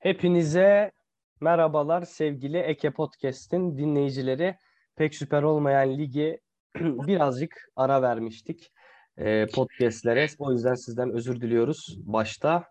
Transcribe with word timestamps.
Hepinize 0.00 0.92
merhabalar 1.40 2.02
sevgili 2.02 2.58
Eke 2.58 2.90
Podcast'in 2.90 3.78
dinleyicileri. 3.78 4.56
Pek 4.96 5.14
süper 5.14 5.42
olmayan 5.42 5.98
ligi 5.98 6.40
birazcık 6.80 7.70
ara 7.76 8.02
vermiştik 8.02 8.72
e, 9.16 9.46
podcastlere. 9.46 10.26
O 10.38 10.52
yüzden 10.52 10.74
sizden 10.74 11.10
özür 11.10 11.40
diliyoruz 11.40 11.98
başta. 11.98 12.64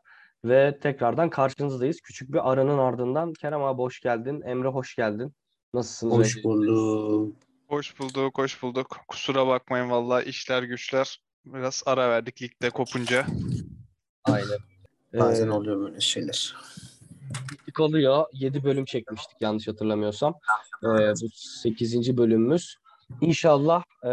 Ve 0.45 0.79
tekrardan 0.79 1.29
karşınızdayız. 1.29 2.01
Küçük 2.01 2.33
bir 2.33 2.51
aranın 2.51 2.77
ardından 2.77 3.33
Kerem 3.33 3.63
abi 3.63 3.81
hoş 3.81 3.99
geldin. 4.01 4.41
Emre 4.41 4.67
hoş 4.67 4.95
geldin. 4.95 5.33
Nasılsınız? 5.73 6.17
Hoş 6.17 6.43
bulduk. 6.43 7.35
Hoş 7.67 7.99
bulduk, 7.99 8.37
hoş 8.37 8.63
bulduk. 8.63 8.97
Kusura 9.07 9.47
bakmayın 9.47 9.89
valla 9.89 10.21
işler 10.21 10.63
güçler. 10.63 11.21
Biraz 11.45 11.83
ara 11.85 12.09
verdik 12.09 12.41
ligde 12.41 12.69
kopunca. 12.69 13.25
Aynen. 14.23 14.59
Bazen 15.13 15.47
Ee, 15.47 15.51
oluyor 15.51 15.79
böyle 15.79 15.99
şeyler. 15.99 16.55
Lig 17.67 17.79
oluyor. 17.79 18.25
7 18.33 18.63
bölüm 18.63 18.85
çekmiştik 18.85 19.41
yanlış 19.41 19.67
hatırlamıyorsam. 19.67 20.33
Ee, 20.83 20.87
bu 20.87 21.27
8. 21.33 22.17
bölümümüz. 22.17 22.75
İnşallah 23.21 23.83
e, 24.03 24.09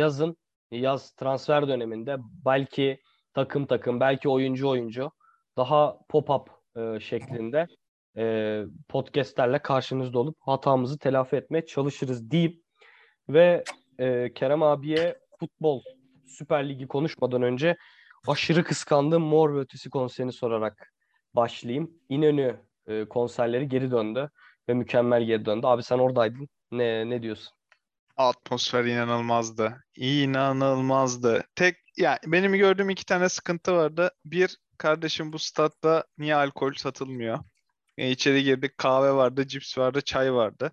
yazın, 0.00 0.36
yaz 0.70 1.10
transfer 1.10 1.68
döneminde 1.68 2.16
belki 2.44 3.00
takım 3.34 3.66
takım, 3.66 4.00
belki 4.00 4.28
oyuncu 4.28 4.68
oyuncu 4.68 5.10
daha 5.56 5.98
pop-up 6.08 6.46
e, 6.76 7.00
şeklinde 7.00 7.66
e, 8.16 8.64
podcastlerle 8.88 9.58
karşınızda 9.58 10.18
olup 10.18 10.36
hatamızı 10.40 10.98
telafi 10.98 11.36
etmeye 11.36 11.66
çalışırız 11.66 12.30
deyip 12.30 12.62
ve 13.28 13.64
e, 13.98 14.32
Kerem 14.34 14.62
abiye 14.62 15.18
futbol 15.40 15.82
Süper 16.26 16.68
Ligi 16.68 16.88
konuşmadan 16.88 17.42
önce 17.42 17.76
aşırı 18.26 18.64
kıskandığım 18.64 19.22
Mor 19.22 19.54
ve 19.54 19.58
Ötesi 19.58 19.90
konserini 19.90 20.32
sorarak 20.32 20.93
başlayayım. 21.34 21.90
İnönü 22.08 22.60
e, 22.86 23.04
konserleri 23.04 23.68
geri 23.68 23.90
döndü 23.90 24.30
ve 24.68 24.74
mükemmel 24.74 25.24
geri 25.24 25.44
döndü. 25.44 25.66
Abi 25.66 25.82
sen 25.82 25.98
oradaydın. 25.98 26.48
Ne 26.72 27.10
ne 27.10 27.22
diyorsun? 27.22 27.52
Atmosfer 28.16 28.84
inanılmazdı. 28.84 29.84
İnanılmazdı. 29.96 31.44
Tek 31.54 31.76
ya 31.96 32.18
benim 32.26 32.52
gördüğüm 32.52 32.90
iki 32.90 33.06
tane 33.06 33.28
sıkıntı 33.28 33.72
vardı. 33.72 34.10
Bir 34.24 34.58
kardeşim 34.78 35.32
bu 35.32 35.38
statta 35.38 36.04
niye 36.18 36.34
alkol 36.34 36.72
satılmıyor? 36.72 37.38
E, 37.98 38.10
içeri 38.10 38.44
girdik 38.44 38.78
kahve 38.78 39.12
vardı, 39.12 39.46
cips 39.46 39.78
vardı, 39.78 40.00
çay 40.00 40.32
vardı. 40.32 40.72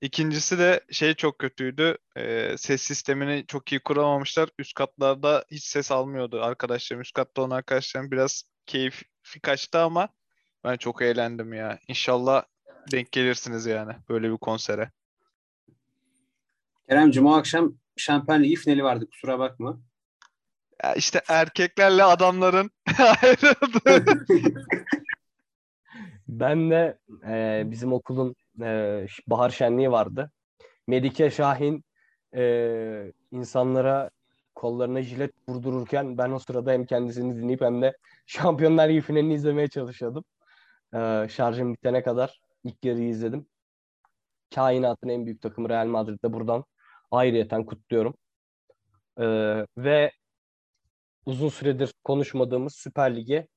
İkincisi 0.00 0.58
de 0.58 0.80
şey 0.90 1.14
çok 1.14 1.38
kötüydü. 1.38 1.98
E, 2.16 2.54
ses 2.58 2.82
sistemini 2.82 3.44
çok 3.48 3.72
iyi 3.72 3.80
kuramamışlar. 3.80 4.48
Üst 4.58 4.74
katlarda 4.74 5.44
hiç 5.50 5.64
ses 5.64 5.92
almıyordu 5.92 6.42
arkadaşlarım. 6.42 7.02
Üst 7.02 7.12
katta 7.12 7.42
olan 7.42 7.56
arkadaşlarım 7.56 8.10
biraz 8.10 8.42
keyfi 8.66 9.04
kaçtı 9.42 9.78
ama 9.78 10.08
ben 10.64 10.76
çok 10.76 11.02
eğlendim 11.02 11.52
ya. 11.52 11.78
İnşallah 11.88 12.44
denk 12.92 13.12
gelirsiniz 13.12 13.66
yani 13.66 13.92
böyle 14.08 14.32
bir 14.32 14.36
konsere. 14.36 14.90
Kerem'cim 16.88 17.26
o 17.26 17.32
akşam 17.32 17.74
Şampiyon 17.96 18.42
Ligi 18.42 18.56
finali 18.56 18.84
vardı 18.84 19.06
kusura 19.10 19.38
bakma. 19.38 19.80
Ya 20.82 20.94
işte 20.94 21.22
erkeklerle 21.28 22.04
adamların 22.04 22.70
ayrıldığı. 22.98 24.04
Ben 26.28 26.70
de 26.70 26.98
e, 27.28 27.62
bizim 27.66 27.92
okulun 27.92 28.34
e, 28.62 29.06
bahar 29.26 29.50
şenliği 29.50 29.90
vardı. 29.90 30.30
Melike 30.86 31.30
Şahin 31.30 31.84
e, 32.36 33.12
insanlara 33.30 34.10
kollarına 34.54 35.02
jilet 35.02 35.32
vurdururken 35.48 36.18
ben 36.18 36.30
o 36.30 36.38
sırada 36.38 36.72
hem 36.72 36.86
kendisini 36.86 37.36
dinleyip 37.36 37.60
hem 37.60 37.82
de 37.82 37.96
Şampiyonlar 38.26 38.88
Ligi 38.88 39.00
finalini 39.00 39.34
izlemeye 39.34 39.68
çalışıyordum. 39.68 40.24
E, 40.94 41.26
şarjım 41.30 41.74
bitene 41.74 42.02
kadar 42.02 42.40
ilk 42.64 42.84
yarıyı 42.84 43.08
izledim. 43.08 43.46
Kainatın 44.54 45.08
en 45.08 45.26
büyük 45.26 45.42
takımı 45.42 45.68
Real 45.68 45.86
Madrid'de 45.86 46.32
buradan 46.32 46.64
ayrıyeten 47.10 47.64
kutluyorum. 47.66 48.14
E, 49.18 49.26
ve 49.76 50.12
uzun 51.26 51.48
süredir 51.48 51.94
konuşmadığımız 52.04 52.74
Süper 52.74 53.16
Lig'e 53.16 53.48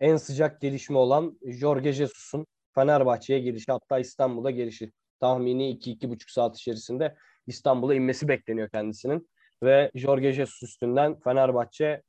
en 0.00 0.16
sıcak 0.16 0.60
gelişme 0.60 0.98
olan 0.98 1.38
Jorge 1.46 1.92
Jesus'un 1.92 2.46
Fenerbahçe'ye 2.74 3.40
gelişi 3.40 3.72
hatta 3.72 3.98
İstanbul'a 3.98 4.50
gelişi. 4.50 4.92
Tahmini 5.20 5.70
2-2,5 5.70 6.32
saat 6.32 6.56
içerisinde 6.56 7.16
İstanbul'a 7.46 7.94
inmesi 7.94 8.28
bekleniyor 8.28 8.68
kendisinin. 8.68 9.28
Ve 9.64 9.90
Jorge 9.94 10.32
Jesus 10.32 10.62
üstünden 10.62 11.20
Fenerbahçe 11.20 12.02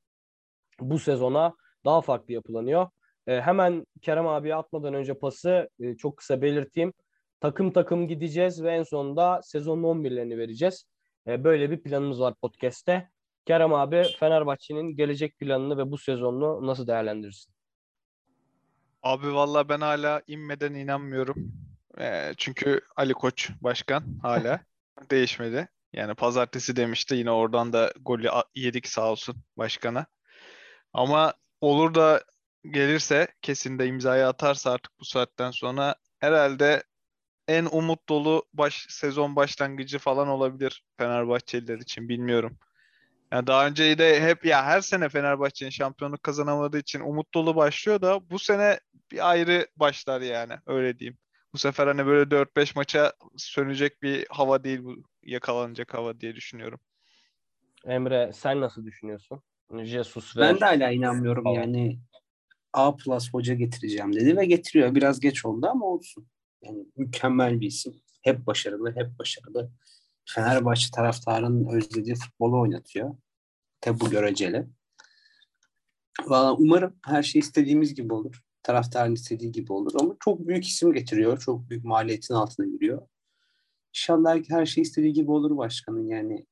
bu 0.79 0.99
sezona 0.99 1.55
daha 1.85 2.01
farklı 2.01 2.33
yapılanıyor. 2.33 2.89
E, 3.27 3.41
hemen 3.41 3.85
Kerem 4.01 4.27
abiye 4.27 4.55
atmadan 4.55 4.93
önce 4.93 5.13
pası 5.13 5.69
e, 5.79 5.95
çok 5.97 6.17
kısa 6.17 6.41
belirteyim. 6.41 6.93
Takım 7.39 7.73
takım 7.73 8.07
gideceğiz 8.07 8.63
ve 8.63 8.71
en 8.71 8.83
sonunda 8.83 9.41
sezonun 9.43 9.83
11'lerini 9.83 10.37
vereceğiz. 10.37 10.85
E, 11.27 11.43
böyle 11.43 11.71
bir 11.71 11.83
planımız 11.83 12.21
var 12.21 12.33
podcast'te. 12.41 13.09
Kerem 13.45 13.73
abi 13.73 14.03
Fenerbahçe'nin 14.19 14.95
gelecek 14.95 15.39
planını 15.39 15.77
ve 15.77 15.91
bu 15.91 15.97
sezonunu 15.97 16.67
nasıl 16.67 16.87
değerlendirirsin? 16.87 17.53
Abi 19.03 19.33
valla 19.33 19.69
ben 19.69 19.81
hala 19.81 20.21
inmeden 20.27 20.73
inanmıyorum. 20.73 21.51
Ee, 21.99 22.33
çünkü 22.37 22.81
Ali 22.95 23.13
Koç 23.13 23.49
başkan 23.61 24.03
hala 24.21 24.59
değişmedi. 25.11 25.67
Yani 25.95 26.15
pazartesi 26.15 26.75
demişti 26.75 27.15
yine 27.15 27.31
oradan 27.31 27.73
da 27.73 27.93
golü 27.99 28.29
yedik 28.55 28.87
sağ 28.87 29.11
olsun 29.11 29.35
başkana. 29.57 30.05
Ama 30.93 31.33
olur 31.61 31.95
da 31.95 32.23
gelirse 32.71 33.27
kesin 33.41 33.79
de 33.79 33.87
imzayı 33.87 34.27
atarsa 34.27 34.71
artık 34.71 34.99
bu 34.99 35.05
saatten 35.05 35.51
sonra 35.51 35.95
herhalde 36.19 36.83
en 37.47 37.67
umut 37.71 38.09
dolu 38.09 38.45
baş, 38.53 38.85
sezon 38.89 39.35
başlangıcı 39.35 39.99
falan 39.99 40.27
olabilir 40.27 40.83
Fenerbahçeliler 40.97 41.77
için 41.77 42.09
bilmiyorum. 42.09 42.57
Yani 43.31 43.47
daha 43.47 43.67
önce 43.67 43.97
de 43.97 44.21
hep 44.21 44.45
ya 44.45 44.65
her 44.65 44.81
sene 44.81 45.09
Fenerbahçe'nin 45.09 45.69
şampiyonluk 45.69 46.23
kazanamadığı 46.23 46.79
için 46.79 46.99
umut 46.99 47.33
dolu 47.33 47.55
başlıyor 47.55 48.01
da 48.01 48.29
bu 48.29 48.39
sene 48.39 48.79
bir 49.11 49.29
ayrı 49.29 49.67
başlar 49.75 50.21
yani 50.21 50.53
öyle 50.65 50.99
diyeyim. 50.99 51.17
Bu 51.53 51.57
sefer 51.57 51.87
hani 51.87 52.05
böyle 52.05 52.31
4-5 52.31 52.75
maça 52.75 53.13
sönecek 53.37 54.01
bir 54.01 54.25
hava 54.29 54.63
değil 54.63 54.83
bu 54.83 54.95
yakalanacak 55.25 55.93
hava 55.93 56.19
diye 56.19 56.35
düşünüyorum. 56.35 56.79
Emre 57.85 58.31
sen 58.33 58.61
nasıl 58.61 58.85
düşünüyorsun? 58.85 59.41
Jesus 59.83 60.37
ve 60.37 60.41
Ben 60.41 60.59
de 60.59 60.65
hala 60.65 60.91
inanmıyorum 60.91 61.43
Tamam. 61.43 61.59
yani 61.59 61.99
A 62.73 62.95
plus 62.95 63.33
hoca 63.33 63.53
getireceğim 63.53 64.13
dedi 64.13 64.37
ve 64.37 64.45
getiriyor. 64.45 64.95
Biraz 64.95 65.19
geç 65.19 65.45
oldu 65.45 65.67
ama 65.67 65.85
olsun. 65.85 66.27
Yani 66.61 66.85
mükemmel 66.95 67.61
bir 67.61 67.67
isim. 67.67 67.93
Hep 68.21 68.47
başarılı, 68.47 68.95
hep 68.95 69.19
başarılı. 69.19 69.71
Fenerbahçe 70.25 70.87
taraftarının 70.95 71.67
özlediği 71.67 72.15
futbolu 72.15 72.61
oynatıyor. 72.61 73.15
Tabi 73.81 73.99
bu 73.99 74.09
göreceli. 74.09 74.67
Valla 76.25 76.55
umarım 76.55 76.95
her 77.05 77.23
şey 77.23 77.39
istediğimiz 77.39 77.95
gibi 77.95 78.13
olur. 78.13 78.41
Taraftarın 78.63 79.13
istediği 79.13 79.51
gibi 79.51 79.73
olur. 79.73 79.91
Ama 79.99 80.15
çok 80.19 80.47
büyük 80.47 80.67
isim 80.67 80.93
getiriyor. 80.93 81.39
Çok 81.39 81.69
büyük 81.69 81.83
maliyetin 81.83 82.33
altına 82.33 82.65
giriyor. 82.65 83.07
İnşallah 83.95 84.37
her 84.49 84.65
şey 84.65 84.81
istediği 84.81 85.13
gibi 85.13 85.31
olur 85.31 85.57
başkanın. 85.57 86.07
Yani 86.07 86.45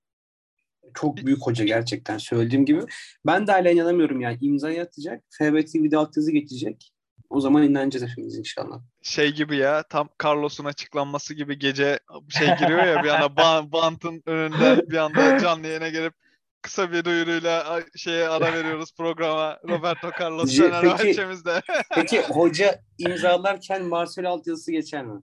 çok 0.94 1.18
büyük 1.18 1.42
hoca 1.42 1.66
gerçekten 1.66 2.18
söylediğim 2.18 2.66
gibi. 2.66 2.82
Ben 3.26 3.48
de 3.48 3.52
hala 3.52 3.70
inanamıyorum 3.70 4.22
yani 4.22 4.38
imzayı 4.42 4.82
atacak. 4.82 5.24
FB 5.30 5.66
TV'de 5.66 5.98
alt 5.98 6.18
yazı 6.18 6.32
geçecek. 6.32 6.94
O 7.30 7.42
zaman 7.42 7.64
inanacağız 7.64 8.12
hepimiz 8.12 8.38
inşallah. 8.38 8.82
Şey 9.02 9.32
gibi 9.34 9.58
ya 9.58 9.84
tam 9.90 10.10
Carlos'un 10.24 10.66
açıklanması 10.66 11.34
gibi 11.34 11.60
gece 11.60 12.00
şey 12.30 12.48
giriyor 12.48 12.84
ya 12.84 13.04
bir 13.04 13.10
anda 13.10 13.26
ban- 13.26 13.72
bantın 13.72 14.24
önünden 14.26 14.82
bir 14.90 14.98
anda 14.98 15.40
canlı 15.40 15.68
yayına 15.68 15.90
gelip 15.90 16.14
kısa 16.62 16.92
bir 16.92 17.06
duyuruyla 17.06 17.82
şeye 17.96 18.28
ara 18.30 18.54
veriyoruz 18.54 18.94
programa. 18.98 19.60
Roberto 19.70 20.12
Carlos 20.20 20.58
Fenerbahçe'mizde. 20.58 21.62
Peki 21.96 22.22
hoca 22.22 22.80
imzalarken 22.98 23.86
Marcelo 23.86 24.30
alt 24.30 24.48
yazısı 24.48 24.72
geçer 24.72 25.06
mi? 25.06 25.22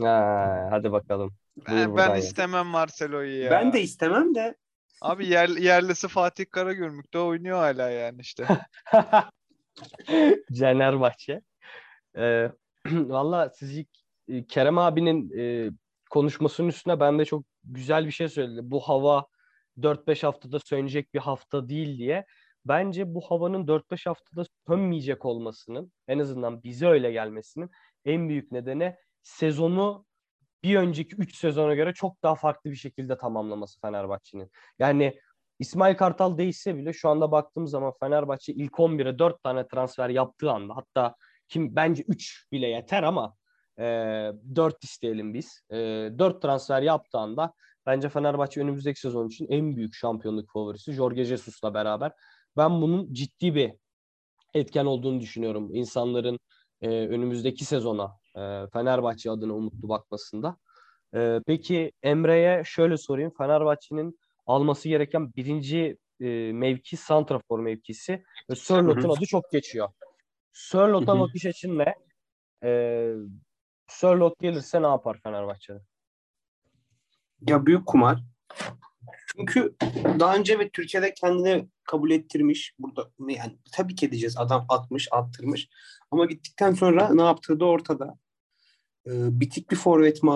Ha, 0.00 0.68
hadi 0.70 0.92
bakalım. 0.92 1.34
Buyur 1.68 1.96
Ben, 1.96 1.96
ben 1.96 2.14
istemem 2.14 2.66
Marcelo'yu 2.66 3.42
ya. 3.42 3.50
Ben 3.50 3.72
de 3.72 3.80
istemem 3.80 4.34
de 4.34 4.54
Abi 5.00 5.26
yer, 5.26 5.48
yerlisi 5.48 6.08
Fatih 6.08 6.44
Karagümrük'te 6.50 7.18
oynuyor 7.18 7.58
hala 7.58 7.90
yani 7.90 8.20
işte. 8.20 8.46
Canerbahçe. 10.52 11.40
Ee, 12.16 12.50
Valla 12.86 13.50
siz 13.50 13.78
ilk 13.78 13.88
e, 14.28 14.46
Kerem 14.46 14.78
abinin 14.78 15.38
e, 15.38 15.70
konuşmasının 16.10 16.68
üstüne 16.68 17.00
ben 17.00 17.18
de 17.18 17.24
çok 17.24 17.44
güzel 17.64 18.06
bir 18.06 18.10
şey 18.10 18.28
söyledi. 18.28 18.60
Bu 18.62 18.80
hava 18.80 19.26
4-5 19.78 20.22
haftada 20.26 20.58
sönecek 20.58 21.14
bir 21.14 21.18
hafta 21.18 21.68
değil 21.68 21.98
diye. 21.98 22.26
Bence 22.64 23.14
bu 23.14 23.20
havanın 23.20 23.66
4-5 23.66 24.08
haftada 24.08 24.44
sönmeyecek 24.66 25.24
olmasının 25.24 25.92
en 26.08 26.18
azından 26.18 26.62
bize 26.62 26.86
öyle 26.86 27.12
gelmesinin 27.12 27.70
en 28.04 28.28
büyük 28.28 28.52
nedeni 28.52 28.96
sezonu 29.22 30.06
bir 30.62 30.76
önceki 30.76 31.16
3 31.16 31.36
sezona 31.36 31.74
göre 31.74 31.94
çok 31.94 32.22
daha 32.22 32.34
farklı 32.34 32.70
bir 32.70 32.76
şekilde 32.76 33.16
tamamlaması 33.16 33.80
Fenerbahçe'nin. 33.80 34.50
Yani 34.78 35.20
İsmail 35.58 35.96
Kartal 35.96 36.38
değişse 36.38 36.76
bile 36.76 36.92
şu 36.92 37.08
anda 37.08 37.32
baktığım 37.32 37.66
zaman 37.66 37.92
Fenerbahçe 38.00 38.52
ilk 38.52 38.72
11'e 38.72 39.18
4 39.18 39.42
tane 39.42 39.68
transfer 39.68 40.08
yaptığı 40.08 40.50
anda 40.50 40.76
hatta 40.76 41.14
kim 41.48 41.76
bence 41.76 42.04
3 42.08 42.46
bile 42.52 42.66
yeter 42.68 43.02
ama 43.02 43.34
e, 43.78 43.82
4 44.54 44.84
isteyelim 44.84 45.34
biz. 45.34 45.62
E, 45.70 45.76
4 45.76 46.42
transfer 46.42 46.82
yaptığında 46.82 47.52
bence 47.86 48.08
Fenerbahçe 48.08 48.60
önümüzdeki 48.60 49.00
sezon 49.00 49.28
için 49.28 49.46
en 49.50 49.76
büyük 49.76 49.94
şampiyonluk 49.94 50.50
favorisi 50.52 50.92
Jorge 50.92 51.24
Jesus'la 51.24 51.74
beraber. 51.74 52.12
Ben 52.56 52.82
bunun 52.82 53.12
ciddi 53.12 53.54
bir 53.54 53.72
etken 54.54 54.86
olduğunu 54.86 55.20
düşünüyorum. 55.20 55.74
İnsanların 55.74 56.38
e, 56.80 56.88
önümüzdeki 56.88 57.64
sezona 57.64 58.17
e, 58.36 58.66
Fenerbahçe 58.72 59.30
adına 59.30 59.52
umutlu 59.52 59.88
bakmasında. 59.88 60.56
E, 61.14 61.40
peki 61.46 61.92
Emre'ye 62.02 62.62
şöyle 62.64 62.96
sorayım. 62.96 63.32
Fenerbahçe'nin 63.38 64.18
alması 64.46 64.88
gereken 64.88 65.32
birinci 65.36 65.98
e, 66.20 66.52
mevki 66.52 66.96
santrafor 66.96 67.58
mevkisi. 67.58 68.24
Ve 68.50 68.54
Sörlot'un 68.54 69.08
adı 69.08 69.26
çok 69.26 69.52
geçiyor. 69.52 69.88
Sörlot'a 70.52 71.20
bakış 71.20 71.46
açın 71.46 71.78
ne? 71.78 71.94
E, 72.64 73.12
Sörlot 73.88 74.38
gelirse 74.40 74.82
ne 74.82 74.86
yapar 74.86 75.18
Fenerbahçe'de? 75.22 75.78
Ya 77.40 77.66
büyük 77.66 77.86
kumar. 77.86 78.18
Çünkü 79.38 79.74
daha 80.20 80.36
önce 80.36 80.58
ve 80.58 80.68
Türkiye'de 80.68 81.14
kendini 81.14 81.68
kabul 81.84 82.10
ettirmiş. 82.10 82.74
Burada 82.78 83.10
yani 83.28 83.58
tabii 83.72 83.94
ki 83.94 84.06
edeceğiz. 84.06 84.36
Adam 84.38 84.66
atmış, 84.68 85.08
attırmış. 85.10 85.68
Ama 86.10 86.26
gittikten 86.26 86.72
sonra 86.72 87.14
ne 87.14 87.22
yaptığı 87.22 87.60
da 87.60 87.64
ortada. 87.64 88.18
Ee, 89.06 89.40
bitik 89.40 89.70
bir 89.70 89.76
forvet 89.76 90.22
mi? 90.22 90.30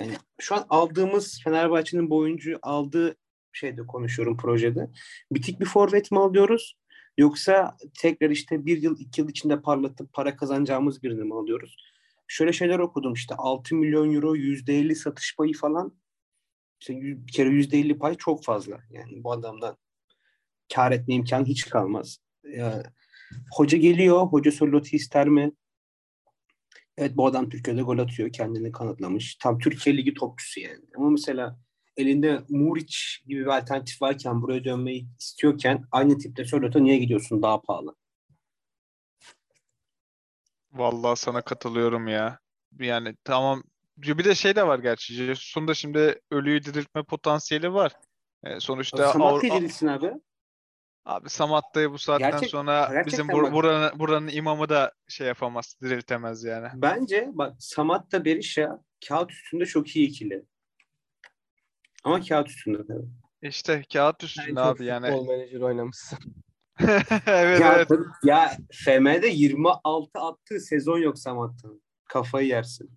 Yani 0.00 0.12
şu 0.40 0.54
an 0.54 0.66
aldığımız 0.68 1.40
Fenerbahçe'nin 1.44 2.10
bu 2.10 2.16
oyuncuyu 2.16 2.58
aldığı 2.62 3.16
şeyde 3.52 3.86
konuşuyorum 3.86 4.36
projede. 4.36 4.90
Bitik 5.32 5.60
bir 5.60 5.66
forvet 5.66 6.10
mi 6.10 6.18
alıyoruz? 6.18 6.76
Yoksa 7.18 7.76
tekrar 8.00 8.30
işte 8.30 8.66
bir 8.66 8.82
yıl, 8.82 9.00
iki 9.00 9.20
yıl 9.20 9.28
içinde 9.28 9.60
parlatıp 9.60 10.12
para 10.12 10.36
kazanacağımız 10.36 11.02
birini 11.02 11.24
mi 11.24 11.34
alıyoruz? 11.34 11.76
Şöyle 12.26 12.52
şeyler 12.52 12.78
okudum 12.78 13.12
işte 13.12 13.34
6 13.38 13.74
milyon 13.74 14.14
euro, 14.14 14.36
%50 14.36 14.94
satış 14.94 15.36
payı 15.36 15.54
falan 15.54 15.92
işte 16.80 17.00
bir 17.00 17.32
kere 17.32 17.48
yüzde 17.48 17.78
elli 17.78 17.98
pay 17.98 18.14
çok 18.14 18.44
fazla. 18.44 18.78
Yani 18.90 19.24
bu 19.24 19.32
adamdan 19.32 19.76
kar 20.74 20.92
etme 20.92 21.14
imkanı 21.14 21.46
hiç 21.46 21.68
kalmaz. 21.68 22.18
Ya, 22.44 22.82
hoca 23.52 23.78
geliyor. 23.78 24.20
Hoca 24.20 24.52
Sörlot'u 24.52 24.96
ister 24.96 25.28
mi? 25.28 25.52
Evet 26.98 27.16
bu 27.16 27.26
adam 27.26 27.48
Türkiye'de 27.48 27.82
gol 27.82 27.98
atıyor. 27.98 28.32
Kendini 28.32 28.72
kanıtlamış. 28.72 29.36
Tam 29.36 29.58
Türkiye 29.58 29.96
Ligi 29.96 30.14
topçusu 30.14 30.60
yani. 30.60 30.84
Ama 30.96 31.10
mesela 31.10 31.58
elinde 31.96 32.42
Muriç 32.48 33.22
gibi 33.26 33.40
bir 33.40 33.58
alternatif 33.58 34.02
varken 34.02 34.42
buraya 34.42 34.64
dönmeyi 34.64 35.08
istiyorken 35.18 35.84
aynı 35.92 36.18
tipte 36.18 36.44
Sörlot'a 36.44 36.80
niye 36.80 36.98
gidiyorsun 36.98 37.42
daha 37.42 37.60
pahalı? 37.60 37.94
Vallahi 40.72 41.18
sana 41.18 41.42
katılıyorum 41.42 42.08
ya. 42.08 42.38
Yani 42.78 43.16
tamam 43.24 43.62
bir 43.96 44.24
de 44.24 44.34
şey 44.34 44.56
de 44.56 44.66
var 44.66 44.78
gerçi. 44.78 45.14
Jesus'un 45.14 45.68
da 45.68 45.74
şimdi 45.74 46.20
ölüyü 46.30 46.64
diriltme 46.64 47.02
potansiyeli 47.02 47.72
var. 47.72 47.92
E, 48.44 48.60
sonuçta 48.60 49.12
Samat 49.12 49.42
dirilsin 49.42 49.86
abi. 49.86 50.12
Abi 51.04 51.30
Samat 51.30 51.64
da 51.74 51.92
bu 51.92 51.98
saatten 51.98 52.30
Gerçek- 52.30 52.50
sonra 52.50 53.02
bizim 53.06 53.26
bur- 53.26 53.52
buranın, 53.52 53.98
buranın 53.98 54.28
imamı 54.28 54.68
da 54.68 54.92
şey 55.08 55.26
yapamaz, 55.26 55.76
diriltemez 55.82 56.44
yani. 56.44 56.68
Bence 56.74 57.28
bak 57.32 57.54
Samat 57.58 58.12
da 58.12 58.24
Berisha 58.24 58.80
kağıt 59.08 59.32
üstünde 59.32 59.66
çok 59.66 59.96
iyi 59.96 60.08
ikili. 60.08 60.44
Ama 62.04 62.20
kağıt 62.20 62.48
üstünde 62.48 62.86
tabii. 62.86 63.06
İşte 63.42 63.82
kağıt 63.92 64.24
üstünde 64.24 64.60
abi 64.60 64.84
yani. 64.84 65.06
futbol 65.06 65.26
menajer 65.28 65.60
oynamışsın. 65.60 66.18
evet 67.26 67.60
ya, 67.60 67.74
evet. 67.74 67.88
ya 68.24 68.56
FM'de 68.72 69.28
26 69.28 70.18
attığı 70.20 70.60
sezon 70.60 70.98
yok 70.98 71.18
Samat'ın. 71.18 71.82
Kafayı 72.08 72.48
yersin. 72.48 72.90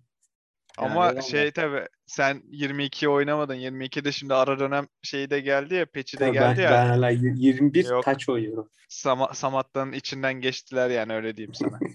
Ama 0.80 1.08
eyvallah. 1.08 1.22
şey 1.22 1.50
tabii 1.50 1.86
sen 2.06 2.42
22'yi 2.50 3.08
oynamadın. 3.08 3.54
22'de 3.54 4.12
şimdi 4.12 4.34
ara 4.34 4.58
dönem 4.58 4.86
şeyi 5.02 5.30
de 5.30 5.40
geldi 5.40 5.74
ya, 5.74 5.86
peçi 5.86 6.18
de 6.18 6.24
Tabii 6.24 6.32
geldi 6.32 6.58
ben, 6.58 6.62
ya. 6.62 6.70
ben 6.70 6.86
hala 6.86 7.10
y- 7.10 7.34
21 7.36 7.84
Yok. 7.84 8.04
taç 8.04 8.28
oynuyorum. 8.28 8.68
Sama- 8.88 9.34
Samatta'nın 9.34 9.92
içinden 9.92 10.34
geçtiler 10.34 10.90
yani 10.90 11.12
öyle 11.14 11.36
diyeyim 11.36 11.54
sana. 11.54 11.78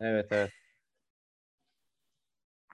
Evet 0.00 0.26
evet. 0.30 0.50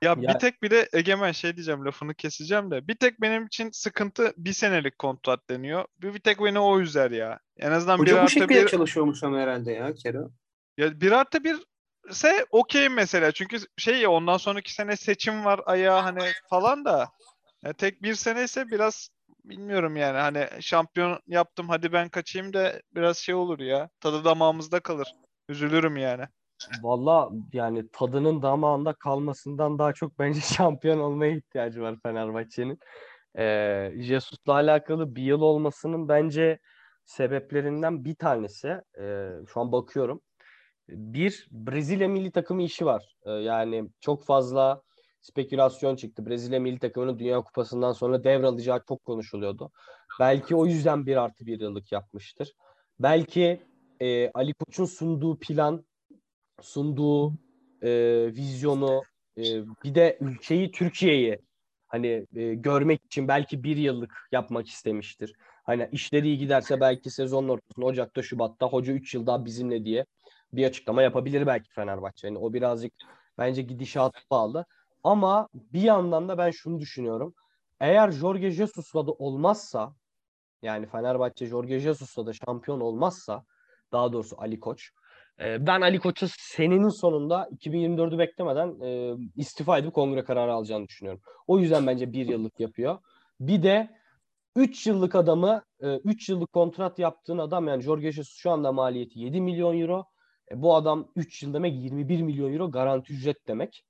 Ya 0.03 0.17
Ya- 0.21 0.35
bir 0.35 0.39
tek 0.39 0.63
bir 0.63 0.71
de 0.71 0.89
Egemen 0.93 1.33
şey 1.33 1.57
diyeceğim 1.57 1.85
lafını 1.85 2.15
keseceğim 2.15 2.71
de 2.71 2.89
bir 2.89 2.95
tek 2.97 3.21
benim 3.21 3.47
için 3.47 3.71
sıkıntı 3.71 4.33
bir 4.37 4.53
senelik 4.53 4.99
kontrat 4.99 5.51
deniyor. 5.51 5.85
Bir, 6.03 6.15
bir 6.15 6.19
tek 6.21 6.41
beni 6.41 6.59
o 6.59 6.81
üzer 6.81 7.11
ya. 7.11 7.41
En 7.59 7.71
azından 7.71 7.99
bir 7.99 8.03
Hoca 8.03 8.17
bu 8.17 8.21
artı 8.21 8.33
şekilde 8.33 8.63
bir 8.65 8.69
çalışıyormuş 8.69 9.23
ama 9.23 9.39
herhalde 9.39 9.73
ya 9.73 9.95
Kero. 9.95 10.31
ya 10.79 11.01
bir 11.01 11.13
artı 11.13 11.45
bir 11.45 11.57
ise 12.11 12.47
okey 12.51 12.89
mesela 12.89 13.33
çünkü 13.33 13.59
şey 13.77 13.99
ya 14.01 14.11
ondan 14.11 14.37
sonraki 14.37 14.75
sene 14.75 14.97
seçim 14.97 15.45
var 15.45 15.61
ayağı 15.67 16.01
hani 16.01 16.21
falan 16.51 16.85
da 16.85 17.09
ya 17.63 17.73
tek 17.73 18.03
bir 18.03 18.15
sene 18.15 18.45
ise 18.45 18.67
biraz 18.69 19.09
bilmiyorum 19.45 19.97
yani 19.97 20.19
hani 20.19 20.49
şampiyon 20.61 21.21
yaptım 21.27 21.69
hadi 21.69 21.93
ben 21.93 22.09
kaçayım 22.09 22.53
da 22.53 22.83
biraz 22.95 23.17
şey 23.19 23.35
olur 23.35 23.59
ya 23.59 23.89
tadı 24.01 24.25
damağımızda 24.25 24.81
kalır. 24.81 25.15
Üzülürüm 25.49 25.97
yani. 25.97 26.25
Valla 26.83 27.31
yani 27.53 27.89
tadının 27.93 28.43
damağında 28.43 28.93
kalmasından 28.93 29.79
daha 29.79 29.93
çok 29.93 30.19
bence 30.19 30.41
şampiyon 30.57 30.99
olmaya 30.99 31.37
ihtiyacı 31.37 31.83
var 31.83 31.97
Fenerbahçe'nin. 32.03 32.79
Ee, 33.39 33.93
Jesus'la 33.97 34.53
alakalı 34.53 35.17
bir 35.17 35.23
yıl 35.23 35.41
olmasının 35.41 36.09
bence 36.09 36.59
sebeplerinden 37.05 38.05
bir 38.05 38.15
tanesi. 38.15 38.69
e, 38.99 39.31
şu 39.49 39.61
an 39.61 39.73
bakıyorum. 39.73 40.21
Bir, 40.89 41.49
Brezilya 41.51 42.09
milli 42.09 42.31
takımı 42.31 42.63
işi 42.63 42.87
var. 42.87 43.17
Ee, 43.27 43.31
yani 43.31 43.89
çok 44.01 44.25
fazla 44.25 44.83
spekülasyon 45.21 45.97
çıktı. 45.97 46.27
Brezilya 46.27 46.61
milli 46.61 46.79
takımının 46.79 47.19
Dünya 47.19 47.41
Kupası'ndan 47.41 47.93
sonra 47.93 48.25
devralacağı 48.25 48.83
çok 48.89 49.05
konuşuluyordu. 49.05 49.71
Belki 50.21 50.57
o 50.57 50.67
yüzden 50.67 51.07
bir 51.07 51.17
artı 51.17 51.47
bir 51.47 51.61
yıllık 51.61 51.93
yapmıştır. 51.93 52.53
Belki 53.01 53.61
e, 54.01 54.31
Ali 54.31 54.55
Koç'un 54.55 54.85
sunduğu 54.85 55.39
plan 55.39 55.85
sunduğu 56.63 57.33
e, 57.83 57.91
vizyonu 58.35 59.03
e, 59.39 59.43
bir 59.85 59.95
de 59.95 60.19
ülkeyi 60.21 60.71
Türkiye'yi 60.71 61.39
hani 61.87 62.27
e, 62.37 62.55
görmek 62.55 63.05
için 63.05 63.29
belki 63.29 63.65
bir 63.65 63.77
yıllık 63.77 64.29
yapmak 64.33 64.69
istemiştir. 64.69 65.33
Hani 65.65 65.89
işleri 65.93 66.27
iyi 66.27 66.39
giderse 66.39 66.81
belki 66.81 67.11
sezonun 67.11 67.49
ortasında 67.49 67.87
Ocak'ta 67.87 68.23
Şubat'ta 68.23 68.67
hoca 68.67 68.93
3 68.93 69.15
yıl 69.15 69.27
daha 69.27 69.45
bizimle 69.45 69.85
diye 69.85 70.05
bir 70.57 70.67
açıklama 70.67 71.03
yapabilir 71.03 71.47
belki 71.47 71.71
Fenerbahçe. 71.71 72.27
Yani 72.27 72.39
o 72.39 72.53
birazcık 72.53 72.93
bence 73.39 73.63
gidişat 73.63 74.15
bağlı. 74.31 74.65
Ama 75.05 75.49
bir 75.55 75.83
yandan 75.83 76.29
da 76.29 76.39
ben 76.39 76.51
şunu 76.51 76.81
düşünüyorum. 76.81 77.35
Eğer 77.81 78.11
Jorge 78.11 78.51
Jesus'la 78.51 79.07
da 79.07 79.13
olmazsa 79.13 79.95
yani 80.63 80.87
Fenerbahçe 80.87 81.47
Jorge 81.47 81.79
Jesus'la 81.79 82.27
da 82.27 82.33
şampiyon 82.33 82.81
olmazsa 82.81 83.45
daha 83.93 84.13
doğrusu 84.13 84.37
Ali 84.39 84.61
Koç 84.61 84.91
e, 85.41 85.67
ben 85.67 85.81
Ali 85.81 85.99
Koç'a 85.99 86.27
senenin 86.39 87.01
sonunda 87.01 87.49
2024'ü 87.61 88.19
beklemeden 88.19 88.81
e, 88.81 89.17
istifa 89.37 89.79
edip 89.79 89.95
kongre 89.95 90.25
kararı 90.25 90.53
alacağını 90.53 90.89
düşünüyorum. 90.89 91.21
O 91.47 91.59
yüzden 91.59 91.87
bence 91.87 92.13
bir 92.13 92.29
yıllık 92.29 92.61
yapıyor. 92.61 92.99
Bir 93.41 93.63
de 93.63 93.91
3 94.57 94.87
yıllık 94.87 95.15
adamı 95.15 95.63
3 95.81 96.29
yıllık 96.29 96.53
kontrat 96.53 96.99
yaptığın 96.99 97.39
adam 97.39 97.69
yani 97.69 97.83
Jorge 97.83 98.13
Jesus 98.13 98.37
şu 98.37 98.51
anda 98.51 98.73
maliyeti 98.73 99.21
7 99.21 99.41
milyon 99.41 99.81
euro. 99.81 100.05
E, 100.51 100.63
bu 100.63 100.75
adam 100.75 101.09
3 101.17 101.43
yıl 101.43 101.55
demek 101.55 101.75
21 101.85 102.23
milyon 102.23 102.53
euro 102.53 102.71
garanti 102.71 103.13
ücret 103.13 103.49
demek. 103.49 103.85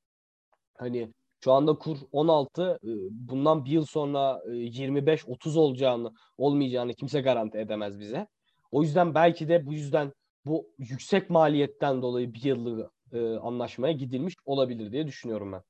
Hani 0.78 1.12
şu 1.44 1.52
anda 1.52 1.75
kur 1.75 1.99
16 2.12 2.78
e, 2.82 2.90
bundan 3.11 3.64
bir 3.64 3.70
yıl 3.70 3.84
sonra 3.87 4.42
e, 4.46 4.50
25-30 4.50 5.58
olacağını 5.58 6.12
olmayacağını 6.38 6.94
kimse 6.94 7.20
garanti 7.20 7.58
edemez 7.58 8.00
bize. 8.00 8.26
O 8.70 8.82
yüzden 8.82 9.14
belki 9.14 9.49
de 9.49 9.66
bu 9.66 9.73
yüzden 9.73 10.12
bu 10.46 10.68
yüksek 10.78 11.30
maliyetten 11.30 12.02
dolayı 12.02 12.34
bir 12.34 12.42
yıllık 12.42 12.90
e, 13.12 13.37
anlaşmaya 13.37 13.92
gidilmiş 13.92 14.34
olabilir 14.44 14.92
diye 14.92 15.06
düşünüyorum 15.06 15.52
ben. 15.52 15.62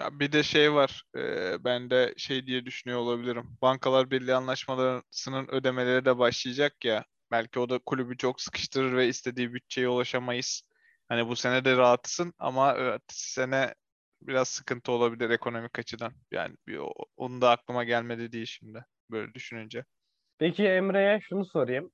Ya 0.00 0.20
bir 0.20 0.32
de 0.32 0.42
şey 0.42 0.74
var. 0.74 1.02
e, 1.16 1.64
ben 1.64 1.90
de 1.90 2.14
şey 2.16 2.46
diye 2.46 2.66
düşünüyor 2.66 3.00
olabilirim. 3.00 3.56
Bankalar 3.62 4.10
Birliği 4.10 4.34
anlaşmalarının 4.34 5.48
ödemeleri 5.48 6.04
de 6.04 6.18
başlayacak 6.18 6.84
ya. 6.84 7.04
Belki 7.34 7.60
o 7.60 7.68
da 7.68 7.78
kulübü 7.78 8.16
çok 8.16 8.40
sıkıştırır 8.40 8.96
ve 8.96 9.08
istediği 9.08 9.54
bütçeye 9.54 9.88
ulaşamayız. 9.88 10.62
Hani 11.08 11.28
bu 11.28 11.36
sene 11.36 11.64
de 11.64 11.76
rahatsın 11.76 12.34
ama 12.38 12.74
evet, 12.78 13.02
sene 13.08 13.74
biraz 14.22 14.48
sıkıntı 14.48 14.92
olabilir 14.92 15.30
ekonomik 15.30 15.78
açıdan. 15.78 16.12
Yani 16.30 16.56
bir, 16.66 16.78
o- 16.78 16.92
onun 17.16 17.40
da 17.40 17.50
aklıma 17.50 17.84
gelmedi 17.84 18.32
değil 18.32 18.46
şimdi 18.46 18.84
böyle 19.10 19.34
düşününce. 19.34 19.84
Peki 20.38 20.64
Emre'ye 20.64 21.20
şunu 21.20 21.44
sorayım. 21.44 21.90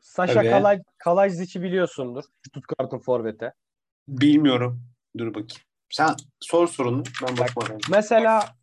Saşa 0.00 0.34
Tabii. 0.34 0.50
Kalaj, 0.50 0.80
Kalajdzic'i 0.98 1.62
biliyorsundur. 1.62 2.24
Stuttgart'ın 2.48 2.98
forveti. 2.98 3.52
Bilmiyorum. 4.08 4.82
Dur 5.18 5.28
bakayım. 5.28 5.62
Sen 5.90 6.16
sor 6.40 6.66
sorunu. 6.66 7.02
Ben 7.28 7.36
bakmadım. 7.36 7.78
Mesela 7.90 8.56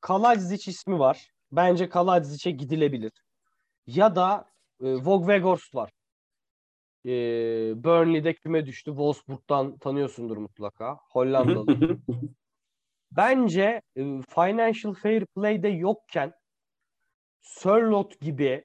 Kalajdzic 0.00 0.70
ismi 0.70 0.98
var. 0.98 1.30
Bence 1.52 1.88
Kalajdzic'e 1.88 2.50
gidilebilir. 2.50 3.12
Ya 3.86 4.16
da 4.16 4.55
e, 4.82 4.94
Vog 4.94 5.20
Weghorst 5.26 5.74
var. 5.74 5.90
e, 7.04 7.10
Burnley'de 7.84 8.34
küme 8.34 8.66
düştü. 8.66 8.90
Wolfsburg'dan 8.90 9.78
tanıyorsundur 9.78 10.36
mutlaka. 10.36 10.98
Hollandalı. 11.10 11.98
Bence 13.10 13.82
e, 13.96 14.02
Financial 14.28 14.94
Fair 14.94 15.26
Play'de 15.26 15.68
yokken 15.68 16.32
Sörlot 17.40 18.20
gibi 18.20 18.64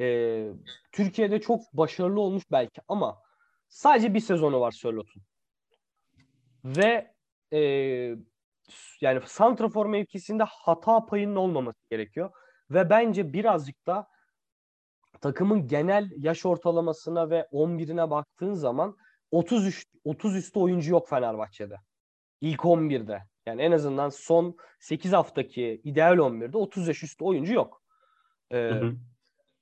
e, 0.00 0.48
Türkiye'de 0.92 1.40
çok 1.40 1.72
başarılı 1.72 2.20
olmuş 2.20 2.42
belki 2.50 2.80
ama 2.88 3.22
sadece 3.68 4.14
bir 4.14 4.20
sezonu 4.20 4.60
var 4.60 4.70
Sörlot'un. 4.70 5.22
Ve 6.64 7.14
e, 7.52 7.58
yani 9.00 9.20
santrafor 9.26 9.86
mevkisinde 9.86 10.44
hata 10.48 11.06
payının 11.06 11.36
olmaması 11.36 11.88
gerekiyor. 11.90 12.30
Ve 12.70 12.90
bence 12.90 13.32
birazcık 13.32 13.86
da 13.86 14.08
takımın 15.20 15.66
genel 15.66 16.10
yaş 16.16 16.46
ortalamasına 16.46 17.30
ve 17.30 17.48
11'ine 17.52 18.10
baktığın 18.10 18.54
zaman 18.54 18.96
33 19.30 19.84
30 20.04 20.36
üstü 20.36 20.58
oyuncu 20.58 20.92
yok 20.92 21.08
Fenerbahçe'de. 21.08 21.76
İlk 22.40 22.60
11'de. 22.60 23.22
Yani 23.46 23.62
en 23.62 23.72
azından 23.72 24.08
son 24.08 24.56
8 24.80 25.12
haftaki 25.12 25.80
ideal 25.84 26.16
11'de 26.18 26.58
30 26.58 26.88
yaş 26.88 27.02
üstü 27.02 27.24
oyuncu 27.24 27.54
yok. 27.54 27.82
Ee. 28.52 28.80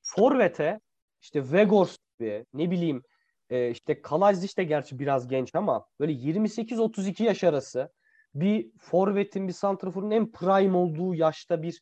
Forvet'e 0.03 0.81
işte 1.21 1.53
Vegors 1.53 1.97
gibi 2.19 2.45
ne 2.55 2.71
bileyim 2.71 3.03
e, 3.51 3.71
işte 3.71 4.03
Kalajdic 4.03 4.57
de 4.57 4.65
gerçi 4.65 4.99
biraz 4.99 5.29
genç 5.29 5.55
ama 5.55 5.87
böyle 6.01 6.13
28-32 6.13 7.23
yaş 7.23 7.45
arası 7.45 7.93
bir 8.35 8.71
forvetin 8.79 9.49
bir 9.49 9.53
santraforun 9.53 10.11
en 10.11 10.33
prime 10.33 10.77
olduğu 10.77 11.15
yaşta 11.15 11.63
bir 11.63 11.81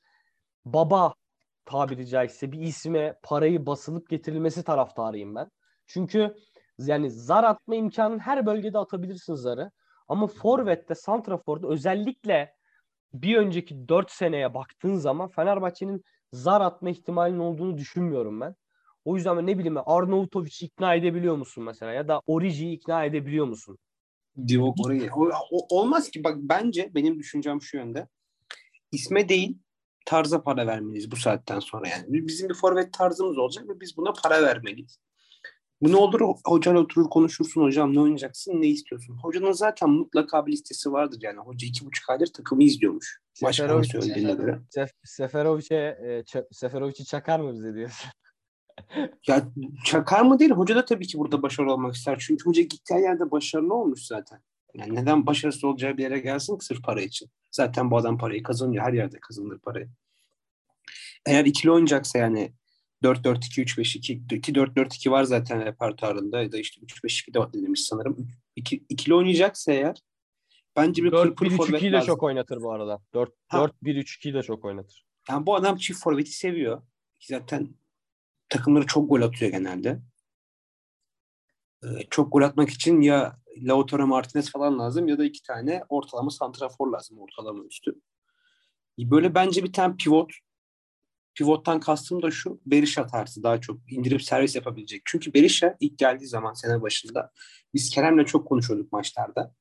baba 0.64 1.14
tabiri 1.64 2.06
caizse 2.06 2.52
bir 2.52 2.60
isme 2.60 3.18
parayı 3.22 3.66
basılıp 3.66 4.08
getirilmesi 4.08 4.64
taraftarıyım 4.64 5.34
ben. 5.34 5.50
Çünkü 5.86 6.34
yani 6.78 7.10
zar 7.10 7.44
atma 7.44 7.74
imkanı 7.74 8.18
her 8.18 8.46
bölgede 8.46 8.78
atabilirsin 8.78 9.34
zarı. 9.34 9.70
Ama 10.08 10.26
Forvet'te, 10.26 10.94
Santrafor'da 10.94 11.68
özellikle 11.68 12.54
bir 13.14 13.36
önceki 13.36 13.88
4 13.88 14.10
seneye 14.10 14.54
baktığın 14.54 14.94
zaman 14.94 15.28
Fenerbahçe'nin 15.28 16.04
zar 16.32 16.60
atma 16.60 16.90
ihtimalinin 16.90 17.38
olduğunu 17.38 17.78
düşünmüyorum 17.78 18.40
ben. 18.40 18.54
O 19.04 19.16
yüzden 19.16 19.46
ne 19.46 19.58
bileyim 19.58 19.76
Arnavutovic'i 19.86 20.66
ikna 20.66 20.94
edebiliyor 20.94 21.36
musun 21.36 21.64
mesela 21.64 21.92
ya 21.92 22.08
da 22.08 22.20
Origi'yi 22.26 22.76
ikna 22.76 23.04
edebiliyor 23.04 23.46
musun? 23.46 23.78
Divock 24.48 24.86
Origi. 24.86 25.10
Olmaz 25.70 26.10
ki 26.10 26.24
bak 26.24 26.36
bence 26.38 26.90
benim 26.94 27.18
düşüncem 27.18 27.62
şu 27.62 27.76
yönde. 27.76 28.08
İsme 28.92 29.28
değil 29.28 29.58
tarza 30.04 30.42
para 30.42 30.66
vermeliyiz 30.66 31.10
bu 31.10 31.16
saatten 31.16 31.60
sonra 31.60 31.88
yani. 31.88 32.04
Bizim 32.08 32.48
bir 32.48 32.54
forvet 32.54 32.92
tarzımız 32.92 33.38
olacak 33.38 33.68
ve 33.68 33.80
biz 33.80 33.96
buna 33.96 34.12
para 34.12 34.42
vermeliyiz. 34.42 34.98
Bu 35.80 35.92
ne 35.92 35.96
olur 35.96 36.20
hocayla 36.44 36.80
oturur 36.80 37.10
konuşursun 37.10 37.62
hocam 37.62 37.94
ne 37.94 38.00
oynayacaksın 38.00 38.62
ne 38.62 38.66
istiyorsun. 38.66 39.16
Hocanın 39.22 39.52
zaten 39.52 39.90
mutlaka 39.90 40.46
bir 40.46 40.52
listesi 40.52 40.92
vardır 40.92 41.18
yani. 41.22 41.38
Hoca 41.38 41.66
iki 41.66 41.86
buçuk 41.86 42.10
aydır 42.10 42.26
takımı 42.26 42.64
izliyormuş. 42.64 43.20
Başkanın 43.42 43.82
söylediğine 43.82 44.32
göre. 44.32 44.60
Seferovic'e 45.04 45.76
e, 45.76 46.24
Seferovic'i 46.52 47.04
çakar 47.04 47.40
mı 47.40 47.54
bize 47.54 47.74
diyorsun? 47.74 48.10
ya 49.28 49.48
çakar 49.84 50.22
mı 50.22 50.38
değil. 50.38 50.50
Hoca 50.50 50.76
da 50.76 50.84
tabii 50.84 51.06
ki 51.06 51.18
burada 51.18 51.42
başarılı 51.42 51.72
olmak 51.72 51.94
ister. 51.94 52.18
Çünkü 52.26 52.44
hoca 52.44 52.62
gittiği 52.62 53.00
yerde 53.00 53.30
başarılı 53.30 53.74
olmuş 53.74 54.06
zaten. 54.06 54.40
Yani 54.74 54.94
neden 54.94 55.26
başarısız 55.26 55.64
olacağı 55.64 55.96
bir 55.96 56.02
yere 56.02 56.18
gelsin 56.18 56.58
ki 56.58 56.64
sırf 56.64 56.82
para 56.82 57.02
için. 57.02 57.30
Zaten 57.50 57.90
bu 57.90 57.96
adam 57.96 58.18
parayı 58.18 58.42
kazanıyor. 58.42 58.84
Her 58.84 58.92
yerde 58.92 59.18
kazanır 59.20 59.58
parayı. 59.58 59.88
Eğer 61.26 61.44
ikili 61.44 61.70
oynayacaksa 61.70 62.18
yani 62.18 62.52
4-4-2-3-5-2 63.02 64.40
ki 64.40 64.52
4-4-2 64.52 65.10
var 65.10 65.24
zaten 65.24 65.64
repertuarında 65.64 66.42
ya 66.42 66.52
da 66.52 66.58
işte 66.58 66.80
3-5-2 66.80 67.34
de 67.34 67.58
denemiş 67.58 67.84
sanırım. 67.84 68.28
İki, 68.56 68.84
ikili 68.88 69.14
oynayacaksa 69.14 69.72
eğer 69.72 69.96
bence 70.76 71.02
bir 71.02 71.12
4-1-3-2'yi 71.12 71.92
de 71.92 72.00
çok 72.00 72.22
oynatır 72.22 72.62
bu 72.62 72.72
arada. 72.72 73.02
4-1-3-2'yi 73.14 74.34
de 74.34 74.42
çok 74.42 74.64
oynatır. 74.64 75.06
Yani 75.28 75.46
bu 75.46 75.54
adam 75.54 75.76
çift 75.76 76.02
forveti 76.02 76.32
seviyor. 76.32 76.82
Zaten 77.20 77.68
takımları 78.48 78.86
çok 78.86 79.08
gol 79.08 79.22
atıyor 79.22 79.50
genelde. 79.50 80.00
Ee, 81.84 82.06
çok 82.10 82.32
gol 82.32 82.42
atmak 82.42 82.70
için 82.70 83.00
ya 83.00 83.36
Lautaro 83.62 84.06
Martinez 84.06 84.50
falan 84.50 84.78
lazım 84.78 85.08
ya 85.08 85.18
da 85.18 85.24
iki 85.24 85.42
tane 85.42 85.82
ortalama 85.88 86.30
santrafor 86.30 86.92
lazım 86.92 87.18
ortalama 87.18 87.64
üstü. 87.64 87.94
Böyle 88.98 89.34
bence 89.34 89.64
bir 89.64 89.72
tane 89.72 89.96
pivot 89.96 90.32
pivottan 91.34 91.80
kastım 91.80 92.22
da 92.22 92.30
şu 92.30 92.60
Berisha 92.66 93.06
tarzı 93.06 93.42
daha 93.42 93.60
çok 93.60 93.92
indirip 93.92 94.22
servis 94.22 94.56
yapabilecek. 94.56 95.02
Çünkü 95.04 95.34
Berisha 95.34 95.76
ilk 95.80 95.98
geldiği 95.98 96.26
zaman 96.26 96.52
sene 96.52 96.82
başında 96.82 97.32
biz 97.74 97.90
Kerem'le 97.90 98.24
çok 98.24 98.48
konuşuyorduk 98.48 98.92
maçlarda. 98.92 99.54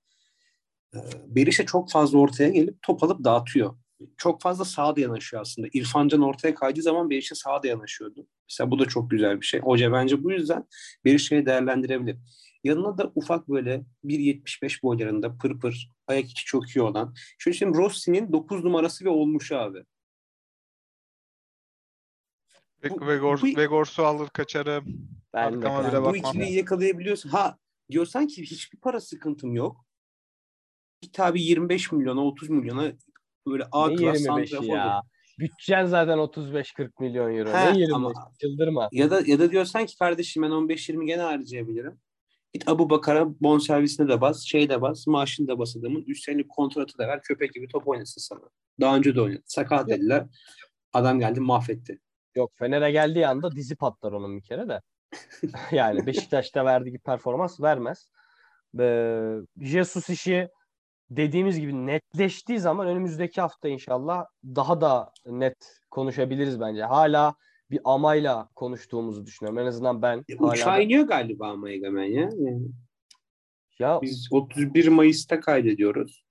Ee, 0.95 0.99
Berisha 1.27 1.65
çok 1.65 1.91
fazla 1.91 2.17
ortaya 2.17 2.49
gelip 2.49 2.81
top 2.81 3.03
alıp 3.03 3.23
dağıtıyor. 3.23 3.75
Çok 4.17 4.41
fazla 4.41 4.65
sağda 4.65 5.01
yanaşıyor 5.01 5.41
aslında. 5.41 5.67
İrfancan 5.73 6.21
ortaya 6.21 6.55
kaydığı 6.55 6.81
zaman 6.81 7.09
Berisha 7.09 7.35
sağda 7.35 7.67
yanaşıyordu. 7.67 8.27
Mesela 8.49 8.71
bu 8.71 8.79
da 8.79 8.85
çok 8.85 9.11
güzel 9.11 9.41
bir 9.41 9.45
şey. 9.45 9.59
Hoca 9.59 9.91
bence 9.91 10.23
bu 10.23 10.31
yüzden 10.31 10.67
Berisha'yı 11.05 11.45
değerlendirebilir. 11.45 12.17
Yanına 12.63 12.97
da 12.97 13.11
ufak 13.15 13.49
böyle 13.49 13.85
1.75 14.05 14.83
boylarında 14.83 15.37
pır 15.37 15.59
pır 15.59 15.89
ayak 16.07 16.25
içi 16.25 16.45
çok 16.45 16.69
iyi 16.69 16.81
olan. 16.81 17.15
Şöyle 17.37 17.57
şimdi 17.57 17.77
Rossi'nin 17.77 18.31
9 18.31 18.63
numarası 18.63 19.05
ve 19.05 19.09
olmuş 19.09 19.51
abi. 19.51 19.83
Bu, 22.89 23.07
Vegors, 23.07 23.43
bu, 23.43 23.47
Vegors'u 23.47 24.05
alır 24.05 24.29
kaçarım. 24.29 24.85
Ben 25.33 25.61
de, 25.61 25.65
bile 25.65 26.01
bu 26.01 26.15
ikiliyi 26.15 26.53
yakalayabiliyorsun. 26.53 27.29
Ha 27.29 27.57
diyorsan 27.91 28.27
ki 28.27 28.41
hiçbir 28.41 28.77
para 28.77 29.01
sıkıntım 29.01 29.55
yok. 29.55 29.85
Git 31.01 31.19
abi 31.19 31.41
25 31.41 31.91
milyona 31.91 32.25
30 32.25 32.49
milyona 32.49 32.91
böyle 33.47 33.63
A 33.71 33.89
ne 33.89 33.95
klas 33.95 34.19
santrafor. 34.19 34.75
Ya. 34.75 35.01
Bütçen 35.39 35.85
zaten 35.85 36.17
35-40 36.17 36.89
milyon 36.99 37.37
euro. 37.37 37.49
He, 37.49 37.73
ne 37.73 37.79
25? 37.79 37.93
Ama, 37.93 38.13
Çıldırma. 38.41 38.89
Ya 38.91 39.11
da 39.11 39.21
ya 39.25 39.39
da 39.39 39.51
diyorsan 39.51 39.85
ki 39.85 39.97
kardeşim 39.97 40.43
ben 40.43 40.49
15-20 40.49 41.05
gene 41.05 41.21
harcayabilirim. 41.21 41.99
Git 42.53 42.67
Abu 42.67 42.89
Bakar'a 42.89 43.41
bon 43.41 43.57
servisine 43.57 44.07
de 44.09 44.21
bas, 44.21 44.43
şey 44.43 44.69
de 44.69 44.81
bas, 44.81 45.07
maaşını 45.07 45.47
da 45.47 45.59
bas 45.59 45.75
adamın. 45.77 46.03
Üstelik 46.07 46.49
kontratı 46.49 46.97
da 46.97 47.07
ver, 47.07 47.21
köpek 47.21 47.53
gibi 47.53 47.67
top 47.67 47.87
oynasın 47.87 48.21
sana. 48.21 48.49
Daha 48.79 48.95
önce 48.95 49.15
de 49.15 49.21
oynadı. 49.21 49.41
Sakat 49.45 49.89
dediler. 49.89 50.25
Adam 50.93 51.19
geldi 51.19 51.39
mahvetti. 51.39 51.99
Yok 52.35 52.51
Fener'e 52.55 52.91
geldiği 52.91 53.27
anda 53.27 53.51
dizi 53.51 53.75
patlar 53.75 54.11
onun 54.11 54.37
bir 54.37 54.43
kere 54.43 54.69
de. 54.69 54.81
yani 55.71 56.05
Beşiktaş'ta 56.05 56.65
verdiği 56.65 56.99
performans 56.99 57.61
vermez. 57.61 58.07
Ee, 58.79 59.35
Jesus 59.61 60.09
işi 60.09 60.47
dediğimiz 61.17 61.59
gibi 61.59 61.85
netleştiği 61.85 62.59
zaman 62.59 62.87
önümüzdeki 62.87 63.41
hafta 63.41 63.69
inşallah 63.69 64.25
daha 64.43 64.81
da 64.81 65.11
net 65.25 65.79
konuşabiliriz 65.91 66.59
bence. 66.59 66.83
Hala 66.83 67.35
bir 67.71 67.79
amayla 67.83 68.49
konuştuğumuzu 68.55 69.25
düşünüyorum. 69.25 69.59
En 69.59 69.65
azından 69.65 70.01
ben. 70.01 70.25
Ya, 70.27 70.37
hala 70.39 70.51
uçağa 70.51 70.79
iniyor 70.79 71.07
galiba 71.07 71.49
ama 71.49 71.69
Egemen 71.69 72.03
ya. 72.03 72.29
Yani. 72.39 72.67
Ya 73.79 73.99
biz 74.01 74.27
31 74.31 74.87
Mayıs'ta 74.87 75.39
kaydediyoruz. 75.39 76.25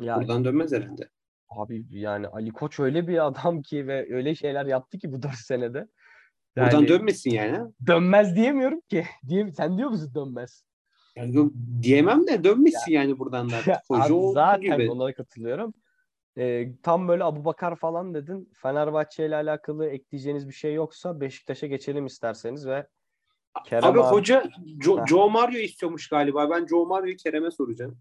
Ya, 0.00 0.16
Buradan 0.16 0.44
dönmez 0.44 0.72
herhalde. 0.72 1.08
Abi 1.48 1.84
yani 1.90 2.28
Ali 2.28 2.50
Koç 2.50 2.80
öyle 2.80 3.08
bir 3.08 3.26
adam 3.26 3.62
ki 3.62 3.86
ve 3.86 4.14
öyle 4.14 4.34
şeyler 4.34 4.66
yaptı 4.66 4.98
ki 4.98 5.12
bu 5.12 5.22
dört 5.22 5.34
senede. 5.46 5.88
Yani, 6.56 6.66
Buradan 6.66 6.88
dönmesin 6.88 7.30
yani. 7.30 7.72
Dönmez 7.86 8.36
diyemiyorum 8.36 8.80
ki. 8.80 9.04
Diye, 9.28 9.52
sen 9.52 9.78
diyor 9.78 9.90
musun 9.90 10.12
dönmez? 10.14 10.64
Yani 11.16 11.36
yok, 11.36 11.52
diyemem 11.82 12.26
de 12.26 12.44
dönmesin 12.44 12.92
ya, 12.92 13.02
yani 13.02 13.18
buradan 13.18 13.50
da. 13.50 13.56
Koca 13.88 14.02
abi, 14.02 14.32
zaten 14.32 14.78
gibi. 14.78 14.90
ona 14.90 15.12
katılıyorum. 15.12 15.74
Ee, 16.38 16.68
tam 16.82 17.08
böyle 17.08 17.24
Abu 17.24 17.44
Bakar 17.44 17.76
falan 17.76 18.14
dedin. 18.14 18.50
Fenerbahçe 18.54 19.26
ile 19.26 19.36
alakalı 19.36 19.86
ekleyeceğiniz 19.86 20.48
bir 20.48 20.54
şey 20.54 20.74
yoksa 20.74 21.20
Beşiktaş'a 21.20 21.66
geçelim 21.66 22.06
isterseniz 22.06 22.66
ve 22.66 22.86
Kerem 23.64 23.90
abi, 23.90 24.00
abi 24.00 24.06
hoca 24.06 24.44
Joe, 24.80 25.06
Joe 25.06 25.30
Mario 25.30 25.58
istiyormuş 25.58 26.08
galiba. 26.08 26.50
Ben 26.50 26.66
Joe 26.66 26.86
Mario'yu 26.86 27.16
Kerem'e 27.16 27.50
soracağım. 27.50 27.98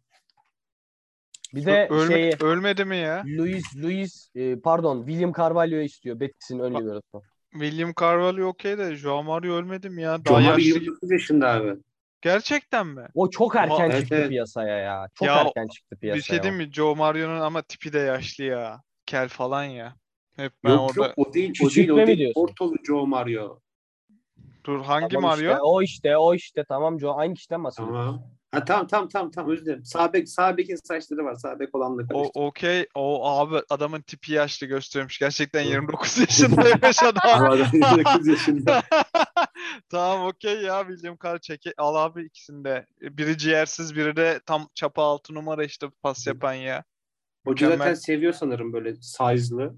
Bir 1.53 1.65
de 1.65 1.87
Ölme, 1.89 2.13
şeyi, 2.13 2.33
ölmedi 2.41 2.85
mi 2.85 2.97
ya? 2.97 3.23
Luis 3.25 3.63
Luis 3.77 4.29
e, 4.35 4.59
pardon 4.59 5.05
William 5.05 5.33
Carvalho 5.33 5.75
istiyor 5.75 6.19
Betis'in 6.19 6.59
ön 6.59 6.73
liberosu. 6.73 7.21
William 7.51 7.93
Carvalho 7.99 8.47
okey 8.47 8.77
de 8.77 8.95
Joao 8.95 9.23
Mario 9.23 9.53
ölmedi 9.53 9.89
mi 9.89 10.01
ya? 10.01 10.25
Daha 10.25 10.41
Joao 10.41 10.51
Mario 10.51 10.65
29 10.65 11.11
yaşında 11.11 11.49
abi. 11.49 11.75
Gerçekten 12.23 12.87
mi? 12.87 13.07
O 13.15 13.29
çok 13.29 13.55
erken 13.55 13.89
Aa, 13.89 13.99
çıktı 13.99 14.15
evet. 14.15 14.29
piyasaya 14.29 14.77
ya. 14.77 15.07
Çok 15.15 15.27
ya, 15.27 15.35
erken 15.35 15.67
çıktı 15.67 15.95
piyasaya. 15.95 16.17
Bir 16.17 16.23
şey 16.23 16.43
değil 16.43 16.53
mi? 16.53 16.73
Joe 16.73 16.95
Mario'nun 16.95 17.39
ama 17.39 17.61
tipi 17.61 17.93
de 17.93 17.99
yaşlı 17.99 18.43
ya. 18.43 18.81
Kel 19.05 19.29
falan 19.29 19.63
ya. 19.63 19.95
Hep 20.35 20.51
ben 20.63 20.69
yok, 20.69 20.81
orada... 20.81 21.07
Yok 21.07 21.13
o 21.17 21.33
değil. 21.33 21.53
o 21.63 21.69
değil, 21.69 21.89
o 21.89 22.07
değil. 22.07 22.31
Ortalı 22.35 22.75
Joe 22.87 23.05
Mario. 23.05 23.59
Dur 24.63 24.81
hangi 24.81 25.15
tamam 25.15 25.31
Mario? 25.31 25.51
Işte, 25.51 25.61
o 25.61 25.81
işte 25.81 26.17
o 26.17 26.35
işte 26.35 26.63
tamam 26.69 26.99
Joe 26.99 27.13
aynı 27.13 27.33
kişiden 27.33 27.63
bahsediyorum. 27.63 27.95
Tamam. 27.95 28.23
Ha, 28.51 28.65
tamam 28.65 28.87
tamam 28.87 29.09
tamam 29.09 29.31
tamam 29.31 29.51
özür 29.51 29.65
dilerim. 29.65 29.85
Sağ 29.85 30.13
bek, 30.13 30.29
sağ 30.29 30.57
bekin 30.57 30.75
saçları 30.75 31.25
var. 31.25 31.35
Sağ 31.35 31.59
bek 31.59 31.75
olanla 31.75 32.03
O 32.13 32.45
okey. 32.45 32.87
O 32.95 33.29
abi 33.29 33.55
adamın 33.69 34.01
tipi 34.01 34.33
yaşlı 34.33 34.67
gösteriyormuş. 34.67 35.19
Gerçekten 35.19 35.61
29 35.61 36.17
yaşındaymış 36.17 37.03
adam. 37.03 37.57
29 37.73 38.27
yaşında. 38.27 38.83
Tamam 39.89 40.27
okey 40.27 40.61
ya 40.61 40.85
William 40.87 41.17
Carr 41.23 41.39
çeke 41.39 41.73
al 41.77 41.95
abi 41.95 42.25
ikisinde. 42.25 42.85
Biri 43.01 43.37
ciğersiz 43.37 43.95
biri 43.95 44.15
de 44.15 44.39
tam 44.45 44.67
çapa 44.75 45.03
altı 45.03 45.33
numara 45.33 45.63
işte 45.63 45.87
pas 46.01 46.27
yapan 46.27 46.53
ya. 46.53 46.83
Hoca 47.45 47.65
Mükemmel. 47.65 47.77
zaten 47.77 47.93
seviyor 47.93 48.33
sanırım 48.33 48.73
böyle 48.73 48.95
size'lı. 48.95 49.75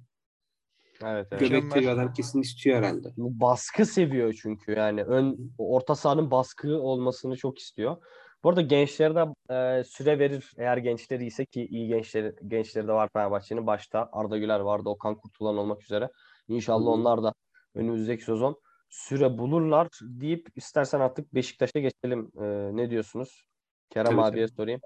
Evet 1.03 1.27
evet. 1.31 1.41
Mükemmel. 1.41 1.61
Göbekli 1.61 1.81
bir 1.81 1.87
adam 1.87 2.13
kesin 2.13 2.41
istiyor 2.41 2.77
herhalde. 2.77 3.13
Baskı 3.17 3.85
seviyor 3.85 4.33
çünkü 4.41 4.71
yani 4.71 5.03
ön 5.03 5.51
orta 5.57 5.95
sahanın 5.95 6.31
baskı 6.31 6.77
olmasını 6.81 7.37
çok 7.37 7.59
istiyor. 7.59 7.97
Bu 8.43 8.49
arada 8.49 8.61
gençlere 8.61 9.15
de 9.15 9.53
e, 9.53 9.83
süre 9.83 10.19
verir 10.19 10.53
eğer 10.57 10.77
gençleri 10.77 11.25
ise 11.25 11.45
ki 11.45 11.65
iyi 11.65 11.87
gençleri 11.87 12.35
gençleri 12.47 12.87
de 12.87 12.91
var 12.91 13.09
Fenerbahçe'nin 13.13 13.67
başta 13.67 14.09
Arda 14.11 14.37
Güler 14.37 14.59
vardı 14.59 14.89
Okan 14.89 15.15
Kurtulan 15.15 15.57
olmak 15.57 15.83
üzere. 15.83 16.09
İnşallah 16.47 16.87
onlar 16.87 17.23
da 17.23 17.33
önümüzdeki 17.75 18.23
sezon 18.23 18.61
süre 18.95 19.37
bulurlar 19.37 19.87
deyip 20.01 20.47
istersen 20.55 20.99
artık 20.99 21.33
Beşiktaş'a 21.33 21.79
geçelim. 21.79 22.31
E, 22.41 22.45
ne 22.75 22.89
diyorsunuz? 22.89 23.47
Kerem 23.89 24.11
Tabii, 24.11 24.21
abiye 24.21 24.47
sorayım. 24.47 24.81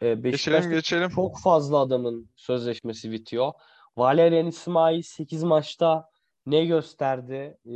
E, 0.00 0.06
Geçelim 0.06 0.24
Beşiktaş'ta 0.24 0.70
geçelim. 0.70 1.10
çok 1.10 1.40
fazla 1.40 1.78
adamın 1.78 2.30
sözleşmesi 2.36 3.10
bitiyor. 3.12 3.52
Valerian 3.96 4.46
İsmail 4.46 5.02
8 5.02 5.42
maçta 5.42 6.08
ne 6.46 6.64
gösterdi 6.64 7.58
e, 7.66 7.70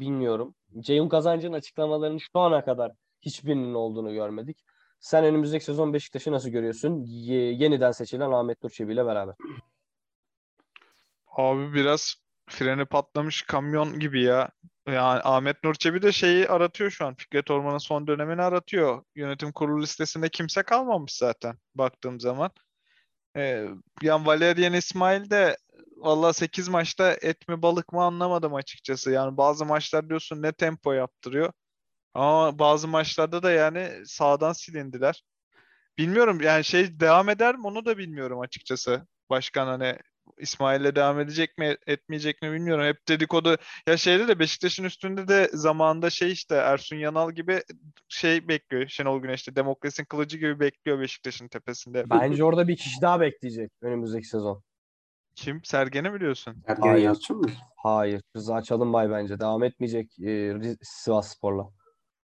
bilmiyorum. 0.00 0.54
Ceyhun 0.80 1.08
Kazancı'nın 1.08 1.52
açıklamalarını 1.56 2.20
şu 2.20 2.38
ana 2.38 2.64
kadar 2.64 2.92
hiçbirinin 3.22 3.74
olduğunu 3.74 4.12
görmedik. 4.12 4.64
Sen 5.00 5.24
önümüzdeki 5.24 5.64
sezon 5.64 5.92
Beşiktaş'ı 5.94 6.32
nasıl 6.32 6.48
görüyorsun? 6.48 7.02
Ye- 7.06 7.52
yeniden 7.52 7.90
seçilen 7.92 8.30
Ahmet 8.30 8.62
Nur 8.62 8.70
Çebi 8.70 8.92
ile 8.92 9.06
beraber. 9.06 9.34
Abi 11.26 11.74
biraz 11.74 12.14
freni 12.48 12.84
patlamış 12.84 13.42
kamyon 13.42 13.98
gibi 13.98 14.22
ya. 14.22 14.50
Yani 14.86 15.20
Ahmet 15.24 15.64
Nur 15.64 15.74
Çebi 15.74 16.02
de 16.02 16.12
şeyi 16.12 16.48
aratıyor 16.48 16.90
şu 16.90 17.06
an. 17.06 17.14
Fikret 17.14 17.50
Orman'ın 17.50 17.78
son 17.78 18.06
dönemini 18.06 18.42
aratıyor. 18.42 19.02
Yönetim 19.14 19.52
kurulu 19.52 19.82
listesinde 19.82 20.28
kimse 20.28 20.62
kalmamış 20.62 21.12
zaten 21.12 21.58
baktığım 21.74 22.20
zaman. 22.20 22.50
Ee, 23.36 23.68
yani 24.02 24.26
Valerian 24.26 24.72
İsmail 24.72 25.30
de 25.30 25.56
valla 25.96 26.32
8 26.32 26.68
maçta 26.68 27.12
et 27.22 27.48
mi 27.48 27.62
balık 27.62 27.92
mı 27.92 28.02
anlamadım 28.04 28.54
açıkçası. 28.54 29.10
Yani 29.10 29.36
bazı 29.36 29.64
maçlar 29.66 30.08
diyorsun 30.08 30.42
ne 30.42 30.52
tempo 30.52 30.92
yaptırıyor. 30.92 31.52
Ama 32.14 32.58
bazı 32.58 32.88
maçlarda 32.88 33.42
da 33.42 33.52
yani 33.52 33.92
sağdan 34.06 34.52
silindiler. 34.52 35.22
Bilmiyorum 35.98 36.40
yani 36.40 36.64
şey 36.64 37.00
devam 37.00 37.28
eder 37.28 37.56
mi 37.56 37.66
onu 37.66 37.84
da 37.84 37.98
bilmiyorum 37.98 38.40
açıkçası. 38.40 39.06
Başkan 39.30 39.66
hani 39.66 39.98
İsmail'le 40.38 40.96
devam 40.96 41.20
edecek 41.20 41.58
mi 41.58 41.76
etmeyecek 41.86 42.42
mi 42.42 42.52
bilmiyorum. 42.52 42.84
Hep 42.84 43.08
dedikodu 43.08 43.56
ya 43.88 43.96
şeyde 43.96 44.28
de 44.28 44.38
Beşiktaş'ın 44.38 44.84
üstünde 44.84 45.28
de 45.28 45.50
zamanında 45.52 46.10
şey 46.10 46.32
işte 46.32 46.54
Ersun 46.54 46.96
Yanal 46.96 47.32
gibi 47.32 47.62
şey 48.08 48.48
bekliyor. 48.48 48.88
Şenol 48.88 49.22
Güneş'te 49.22 49.56
demokrasinin 49.56 50.06
kılıcı 50.06 50.38
gibi 50.38 50.60
bekliyor 50.60 51.00
Beşiktaş'ın 51.00 51.48
tepesinde. 51.48 52.10
Bence 52.10 52.44
orada 52.44 52.68
bir 52.68 52.76
kişi 52.76 53.02
daha 53.02 53.20
bekleyecek 53.20 53.70
önümüzdeki 53.82 54.26
sezon. 54.26 54.62
Kim? 55.34 55.64
Sergen'i 55.64 56.12
biliyorsun. 56.12 56.62
Ergen 56.66 56.88
Hayır. 56.88 57.04
Yalçın 57.04 57.36
mı? 57.36 57.50
Hayır. 57.76 58.22
Rıza 58.36 58.62
Çalınbay 58.62 59.10
bence. 59.10 59.40
Devam 59.40 59.64
etmeyecek 59.64 60.18
e, 60.18 60.54
Sivas 60.82 61.28
Spor'la. 61.28 61.68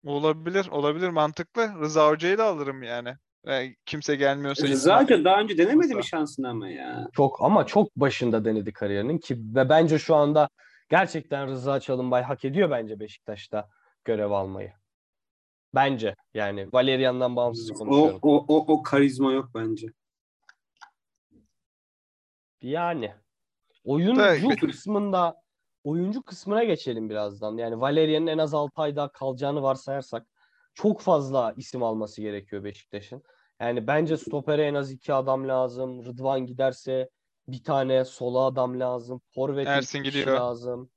Olabilir, 0.04 0.69
olabilir 0.69 1.09
mantıklı. 1.09 1.75
Rıza 1.80 2.09
Hoca'yı 2.09 2.38
da 2.38 2.45
alırım 2.45 2.83
yani. 2.83 3.16
Yani 3.47 3.76
kimse 3.87 4.16
gelmiyorsa 4.16 4.66
Rıza 4.66 4.90
İsmail- 4.94 5.02
Hoca 5.04 5.25
daha 5.25 5.40
önce 5.40 5.59
denemedi 5.59 5.94
mi 5.94 6.04
şansını 6.04 6.49
ama 6.49 6.68
ya? 6.68 7.09
Çok 7.12 7.42
ama 7.42 7.66
çok 7.66 7.97
başında 7.97 8.44
denedi 8.44 8.73
kariyerinin 8.73 9.18
ki 9.18 9.37
ve 9.54 9.68
bence 9.68 9.99
şu 9.99 10.14
anda 10.14 10.49
gerçekten 10.88 11.49
Rıza 11.49 11.80
Çalınbay 11.80 12.23
hak 12.23 12.44
ediyor 12.44 12.70
bence 12.70 13.00
Beşiktaş'ta 13.00 13.68
görev 14.04 14.30
almayı. 14.30 14.73
Bence 15.75 16.14
yani 16.35 16.68
Valerian'dan 16.73 17.37
bağımsız 17.37 17.70
O, 17.70 17.75
konuşuyorum. 17.75 18.18
o, 18.23 18.44
o, 18.49 18.64
o 18.75 18.82
karizma 18.82 19.32
yok 19.32 19.50
bence. 19.54 19.87
Yani 22.62 23.14
oyuncu 23.85 24.23
Evet. 24.23 24.61
kısmında 24.61 25.42
oyuncu 25.85 26.22
kısmına 26.22 26.64
geçelim 26.64 27.11
birazdan. 27.11 27.57
Yani 27.57 27.81
Valerian'ın 27.81 28.26
en 28.26 28.38
az 28.38 28.55
6 28.55 28.83
ay 28.83 28.96
daha 28.96 29.12
kalacağını 29.12 29.62
varsayarsak 29.62 30.26
çok 30.74 31.00
fazla 31.00 31.54
isim 31.56 31.83
alması 31.83 32.20
gerekiyor 32.20 32.64
Beşiktaş'ın. 32.64 33.22
Yani 33.61 33.87
bence 33.87 34.16
stopere 34.16 34.62
en 34.64 34.74
az 34.74 34.90
iki 34.90 35.14
adam 35.14 35.48
lazım. 35.48 36.04
Rıdvan 36.04 36.46
giderse 36.46 37.11
bir 37.48 37.64
tane 37.64 38.04
sola 38.04 38.44
adam 38.46 38.80
lazım. 38.80 39.20
Forvet'e 39.35 39.70
Ersin 39.70 40.02
gidiyor. 40.02 40.37
lazım. 40.37 40.90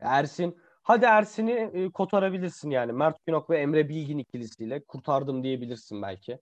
Ersin 0.00 0.56
Hadi 0.82 1.04
Ersin'i 1.04 1.52
e, 1.52 1.90
kotarabilirsin 1.90 2.70
yani. 2.70 2.92
Mert 2.92 3.26
Günok 3.26 3.50
ve 3.50 3.58
Emre 3.58 3.88
Bilgin 3.88 4.18
ikilisiyle 4.18 4.84
kurtardım 4.84 5.42
diyebilirsin 5.44 6.02
belki. 6.02 6.38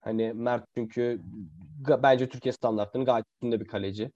Hani 0.00 0.32
Mert 0.32 0.64
çünkü 0.74 1.20
bence 2.02 2.28
Türkiye 2.28 2.52
standartlarının 2.52 3.06
gayet 3.06 3.26
üstünde 3.28 3.60
bir 3.60 3.66
kaleci. 3.66 4.12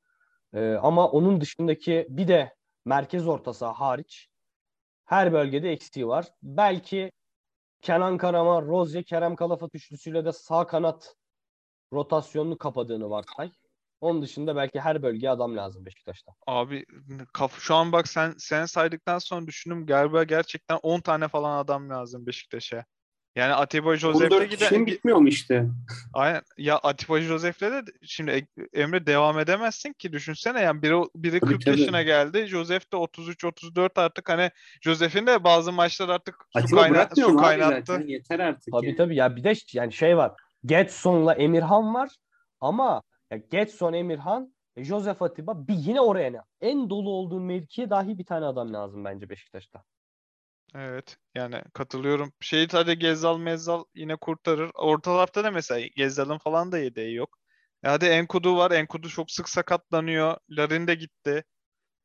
Ee, 0.54 0.72
ama 0.82 1.08
onun 1.08 1.40
dışındaki 1.40 2.06
bir 2.08 2.28
de 2.28 2.54
merkez 2.84 3.28
orta 3.28 3.52
saha 3.52 3.80
hariç 3.80 4.28
her 5.04 5.32
bölgede 5.32 5.70
eksiği 5.70 6.08
var. 6.08 6.26
Belki 6.42 7.12
Kenan 7.82 8.18
Karaman, 8.18 8.66
Rozya, 8.66 9.02
Kerem 9.02 9.36
Kalafat 9.36 9.74
üçlüsüyle 9.74 10.24
de 10.24 10.32
sağ 10.32 10.66
kanat 10.66 11.16
rotasyonunu 11.92 12.58
kapadığını 12.58 13.10
varsay. 13.10 13.50
Onun 14.00 14.22
dışında 14.22 14.56
belki 14.56 14.80
her 14.80 15.02
bölgeye 15.02 15.30
adam 15.30 15.56
lazım 15.56 15.86
Beşiktaş'ta. 15.86 16.32
Abi 16.46 16.84
kaf 17.32 17.58
şu 17.58 17.74
an 17.74 17.92
bak 17.92 18.08
sen 18.08 18.34
sen 18.38 18.66
saydıktan 18.66 19.18
sonra 19.18 19.46
düşündüm 19.46 19.86
galiba 19.86 20.24
gerçekten 20.24 20.78
10 20.82 21.00
tane 21.00 21.28
falan 21.28 21.58
adam 21.58 21.90
lazım 21.90 22.26
Beşiktaş'a. 22.26 22.84
Yani 23.36 23.52
Atiba 23.54 23.96
Josef'le 23.96 24.32
14 24.32 24.48
kişinin 24.50 24.70
giden 24.70 24.86
bitmiyor 24.86 25.18
mu 25.18 25.28
işte? 25.28 25.66
aynen 26.14 26.42
ya 26.58 26.78
Atiba 26.78 27.20
Josef'le 27.20 27.60
de 27.62 27.82
şimdi 28.02 28.46
Emre 28.72 29.06
devam 29.06 29.38
edemezsin 29.38 29.92
ki 29.92 30.12
düşünsene 30.12 30.60
yani 30.60 30.82
biri 30.82 31.02
biri 31.14 31.40
Tabii, 31.40 31.50
40 31.52 31.64
tabii. 31.64 31.80
yaşına 31.80 32.02
geldi. 32.02 32.46
Josef 32.46 32.92
de 32.92 32.96
33 32.96 33.44
34 33.44 33.98
artık 33.98 34.28
hani 34.28 34.50
Josef'in 34.80 35.26
de 35.26 35.44
bazı 35.44 35.72
maçlar 35.72 36.08
artık 36.08 36.34
su 36.52 36.58
Atiba 36.58 36.80
kayna 36.82 37.08
su 37.14 37.28
mu 37.28 37.38
abi 37.38 37.46
kaynattı. 37.46 37.92
zaten? 37.92 38.06
Yeter 38.06 38.38
artık 38.38 38.72
Tabii 38.72 38.88
ya. 38.90 38.96
tabii 38.96 39.16
ya 39.16 39.36
bir 39.36 39.44
de 39.44 39.52
yani 39.72 39.92
şey 39.92 40.16
var. 40.16 40.32
Getson'la 40.64 41.34
Emirhan 41.34 41.94
var 41.94 42.10
ama 42.60 43.02
ya 43.30 43.36
Getson, 43.50 43.92
Emirhan, 43.92 44.54
e, 44.76 44.84
Josef 44.84 45.22
Atiba 45.22 45.68
bir 45.68 45.74
yine 45.74 46.00
oraya 46.00 46.30
ne? 46.30 46.38
En 46.60 46.90
dolu 46.90 47.10
olduğu 47.10 47.40
mevkiye 47.40 47.90
dahi 47.90 48.18
bir 48.18 48.24
tane 48.24 48.46
adam 48.46 48.72
lazım 48.74 49.04
bence 49.04 49.28
Beşiktaş'ta. 49.30 49.84
Evet 50.74 51.16
yani 51.34 51.62
katılıyorum. 51.74 52.32
Şey 52.40 52.68
hadi 52.68 52.98
Gezzal 52.98 53.38
Mezzal 53.38 53.84
yine 53.94 54.16
kurtarır. 54.16 54.70
Ortalarda 54.74 55.44
da 55.44 55.50
mesela 55.50 55.86
Gezzal'ın 55.96 56.38
falan 56.38 56.72
da 56.72 56.78
yedeği 56.78 57.14
yok. 57.14 57.38
E 57.84 57.88
hadi 57.88 58.04
Enkudu 58.06 58.56
var. 58.56 58.70
Enkudu 58.70 59.08
çok 59.08 59.30
sık 59.30 59.48
sakatlanıyor. 59.48 60.36
Larin 60.50 60.86
de 60.86 60.94
gitti. 60.94 61.44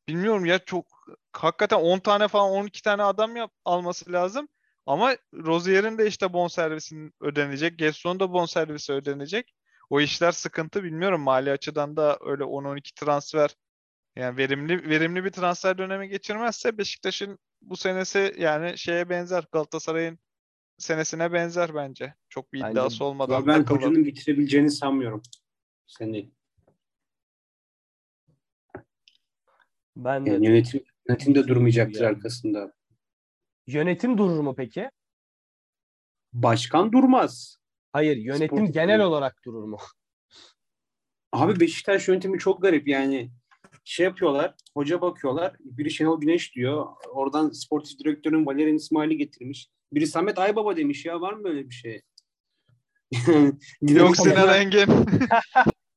Bilmiyorum 0.08 0.44
ya 0.46 0.58
çok 0.58 0.86
hakikaten 1.32 1.78
10 1.78 1.98
tane 1.98 2.28
falan 2.28 2.50
12 2.50 2.82
tane 2.82 3.02
adam 3.02 3.36
yap, 3.36 3.52
alması 3.64 4.12
lazım. 4.12 4.48
Ama 4.86 5.16
Rozier'in 5.34 5.98
de 5.98 6.06
işte 6.06 6.32
bonservisinin 6.32 7.14
ödenecek. 7.20 7.78
Gesson'un 7.78 8.20
da 8.20 8.32
bonservisi 8.32 8.92
ödenecek. 8.92 9.54
O 9.90 10.00
işler 10.00 10.32
sıkıntı 10.32 10.84
bilmiyorum. 10.84 11.20
Mali 11.20 11.50
açıdan 11.52 11.96
da 11.96 12.18
öyle 12.20 12.44
10-12 12.44 12.94
transfer 12.94 13.50
yani 14.16 14.36
verimli 14.36 14.90
verimli 14.90 15.24
bir 15.24 15.30
transfer 15.30 15.78
dönemi 15.78 16.08
geçirmezse 16.08 16.78
Beşiktaş'ın 16.78 17.38
bu 17.62 17.76
senesi 17.76 18.34
yani 18.38 18.78
şeye 18.78 19.08
benzer 19.10 19.44
Galatasaray'ın 19.52 20.18
senesine 20.78 21.32
benzer 21.32 21.74
bence. 21.74 22.14
Çok 22.28 22.52
bir 22.52 22.60
Bence- 22.60 22.72
iddiası 22.72 23.04
olmadan 23.04 23.34
Ama 23.34 23.46
ben 23.46 23.58
takıldı. 23.64 23.78
hocanın 23.78 24.04
bitirebileceğini 24.04 24.70
sanmıyorum. 24.70 25.22
Seni. 25.86 26.30
Ben 29.96 30.26
de 30.26 30.30
Yani 30.30 30.46
yönetim, 30.46 30.84
yönetim 31.08 31.34
de 31.34 31.48
durmayacaktır 31.48 32.00
Yani. 32.00 32.16
arkasında. 32.16 32.72
yönetim 33.66 34.18
durur 34.18 34.40
mu 34.40 34.54
peki? 34.56 34.90
Başkan 36.32 36.92
durmaz. 36.92 37.56
Hayır, 37.92 38.16
yönetim 38.16 38.46
Sportif 38.48 38.74
genel 38.74 39.00
olarak 39.00 39.44
durur 39.44 39.64
mu? 39.64 39.78
Abi 41.32 41.60
Beşiktaş 41.60 42.08
yönetimi 42.08 42.38
çok 42.38 42.62
garip 42.62 42.88
yani. 42.88 43.30
Şey 43.88 44.04
yapıyorlar, 44.04 44.54
hoca 44.74 45.00
bakıyorlar. 45.00 45.56
Biri 45.60 45.90
Şenol 45.90 46.20
Güneş 46.20 46.54
diyor. 46.54 46.86
Oradan 47.10 47.50
sportif 47.50 47.98
direktörün 47.98 48.46
Valerian 48.46 48.76
İsmail'i 48.76 49.16
getirmiş. 49.16 49.68
Biri 49.92 50.06
Samet 50.06 50.38
Aybaba 50.38 50.76
demiş 50.76 51.04
ya 51.04 51.20
var 51.20 51.32
mı 51.32 51.44
böyle 51.44 51.68
bir 51.68 51.74
şey? 51.74 52.00
Yok 53.82 54.16
Sinan 54.16 54.54
Engin. 54.54 54.86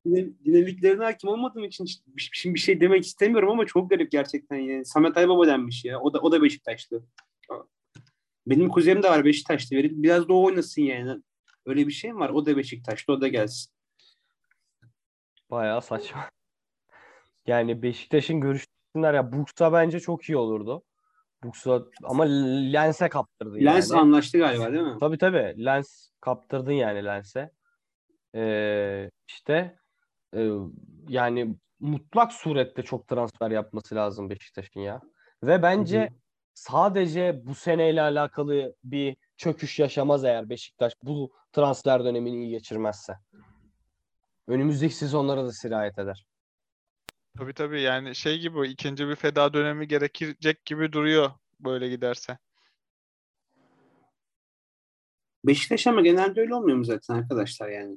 Din- 0.06 0.38
dinamiklerine 0.44 1.04
hakim 1.04 1.30
olmadığım 1.30 1.64
için 1.64 1.86
şimdi 2.32 2.54
bir 2.54 2.60
şey 2.60 2.80
demek 2.80 3.04
istemiyorum 3.04 3.50
ama 3.50 3.66
çok 3.66 3.90
garip 3.90 4.12
gerçekten 4.12 4.56
yani. 4.56 4.84
Samet 4.84 5.16
Aybaba 5.16 5.46
denmiş 5.46 5.84
ya. 5.84 6.00
O 6.00 6.12
da 6.12 6.18
o 6.18 6.32
da 6.32 6.42
Beşiktaşlı. 6.42 7.04
Benim 8.46 8.68
kuzenim 8.68 9.02
de 9.02 9.08
var 9.08 9.24
Beşiktaşlı. 9.24 9.76
Biraz 9.76 10.28
da 10.28 10.32
o 10.32 10.44
oynasın 10.44 10.82
yani. 10.82 11.22
Öyle 11.66 11.86
bir 11.86 11.92
şey 11.92 12.12
mi 12.12 12.18
var? 12.18 12.30
O 12.30 12.46
da 12.46 12.56
Beşiktaşlı. 12.56 13.12
O 13.12 13.20
da 13.20 13.28
gelsin. 13.28 13.72
Bayağı 15.50 15.82
saçma. 15.82 16.30
Yani 17.46 17.82
Beşiktaş'ın 17.82 18.40
görüştüğünler 18.40 19.14
ya 19.14 19.32
Bursa 19.32 19.72
bence 19.72 20.00
çok 20.00 20.24
iyi 20.24 20.36
olurdu. 20.36 20.82
Buksa 21.42 21.82
ama 22.04 22.24
Lens'e 22.72 23.08
kaptırdın 23.08 23.64
Lens 23.64 23.90
yani. 23.90 24.00
anlaştı 24.00 24.38
galiba 24.38 24.72
değil 24.72 24.84
mi? 24.84 24.96
Tabii 25.00 25.18
tabii. 25.18 25.64
Lens 25.64 26.08
kaptırdın 26.20 26.72
yani 26.72 27.04
Lens'e. 27.04 27.50
Ee, 28.34 29.10
işte 29.28 29.76
e, 30.36 30.48
yani 31.08 31.56
mutlak 31.80 32.32
surette 32.32 32.82
çok 32.82 33.08
transfer 33.08 33.50
yapması 33.50 33.94
lazım 33.94 34.30
Beşiktaş'ın 34.30 34.80
ya. 34.80 35.00
Ve 35.42 35.62
bence 35.62 36.00
Hı 36.00 36.04
hı. 36.04 36.08
sadece 36.54 37.40
bu 37.44 37.54
seneyle 37.54 38.02
alakalı 38.02 38.74
bir 38.84 39.16
çöküş 39.36 39.78
yaşamaz 39.78 40.24
eğer 40.24 40.48
Beşiktaş 40.48 40.92
bu 41.02 41.32
transfer 41.52 42.04
dönemini 42.04 42.36
iyi 42.36 42.50
geçirmezse. 42.50 43.14
Önümüzdeki 44.48 44.94
sezonlara 44.94 45.44
da 45.44 45.52
sirayet 45.52 45.98
eder. 45.98 46.26
Tabii 47.38 47.54
tabii 47.54 47.80
yani 47.80 48.14
şey 48.14 48.38
gibi 48.38 48.68
ikinci 48.68 49.08
bir 49.08 49.16
feda 49.16 49.54
dönemi 49.54 49.88
gerekecek 49.88 50.64
gibi 50.64 50.92
duruyor 50.92 51.30
böyle 51.60 51.88
giderse. 51.88 52.38
Beşiktaş 55.44 55.86
ama 55.86 56.00
genelde 56.00 56.40
öyle 56.40 56.54
olmuyor 56.54 56.78
mu 56.78 56.84
zaten 56.84 57.14
arkadaşlar 57.14 57.68
yani? 57.68 57.96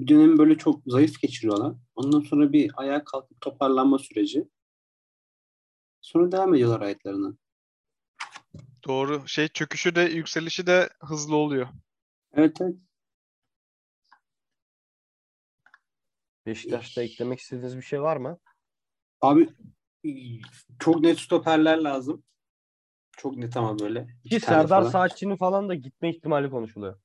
Bir 0.00 0.08
dönemi 0.08 0.38
böyle 0.38 0.58
çok 0.58 0.82
zayıf 0.86 1.20
geçiriyorlar. 1.20 1.74
Ondan 1.94 2.20
sonra 2.20 2.52
bir 2.52 2.70
ayağa 2.76 3.04
kalkıp 3.04 3.40
toparlanma 3.40 3.98
süreci. 3.98 4.48
Sonra 6.00 6.32
devam 6.32 6.54
ediyorlar 6.54 6.80
hayatlarına. 6.80 7.36
Doğru. 8.86 9.28
Şey 9.28 9.48
çöküşü 9.48 9.94
de 9.94 10.00
yükselişi 10.00 10.66
de 10.66 10.88
hızlı 11.00 11.36
oluyor. 11.36 11.68
Evet 12.32 12.60
evet. 12.60 12.76
Beşiktaş'ta 16.46 17.02
eklemek 17.02 17.40
istediğiniz 17.40 17.76
bir 17.76 17.82
şey 17.82 18.02
var 18.02 18.16
mı? 18.16 18.38
Abi 19.22 19.48
çok 20.78 21.00
net 21.00 21.18
stoperler 21.18 21.78
lazım. 21.78 22.22
Çok 23.16 23.36
net 23.36 23.56
ama 23.56 23.78
böyle. 23.78 24.06
Ki 24.30 24.40
Serdar. 24.40 24.82
Saatçı'nın 24.82 25.36
falan 25.36 25.68
da 25.68 25.74
gitme 25.74 26.10
ihtimali 26.10 26.50
konuşuluyor. 26.50 26.98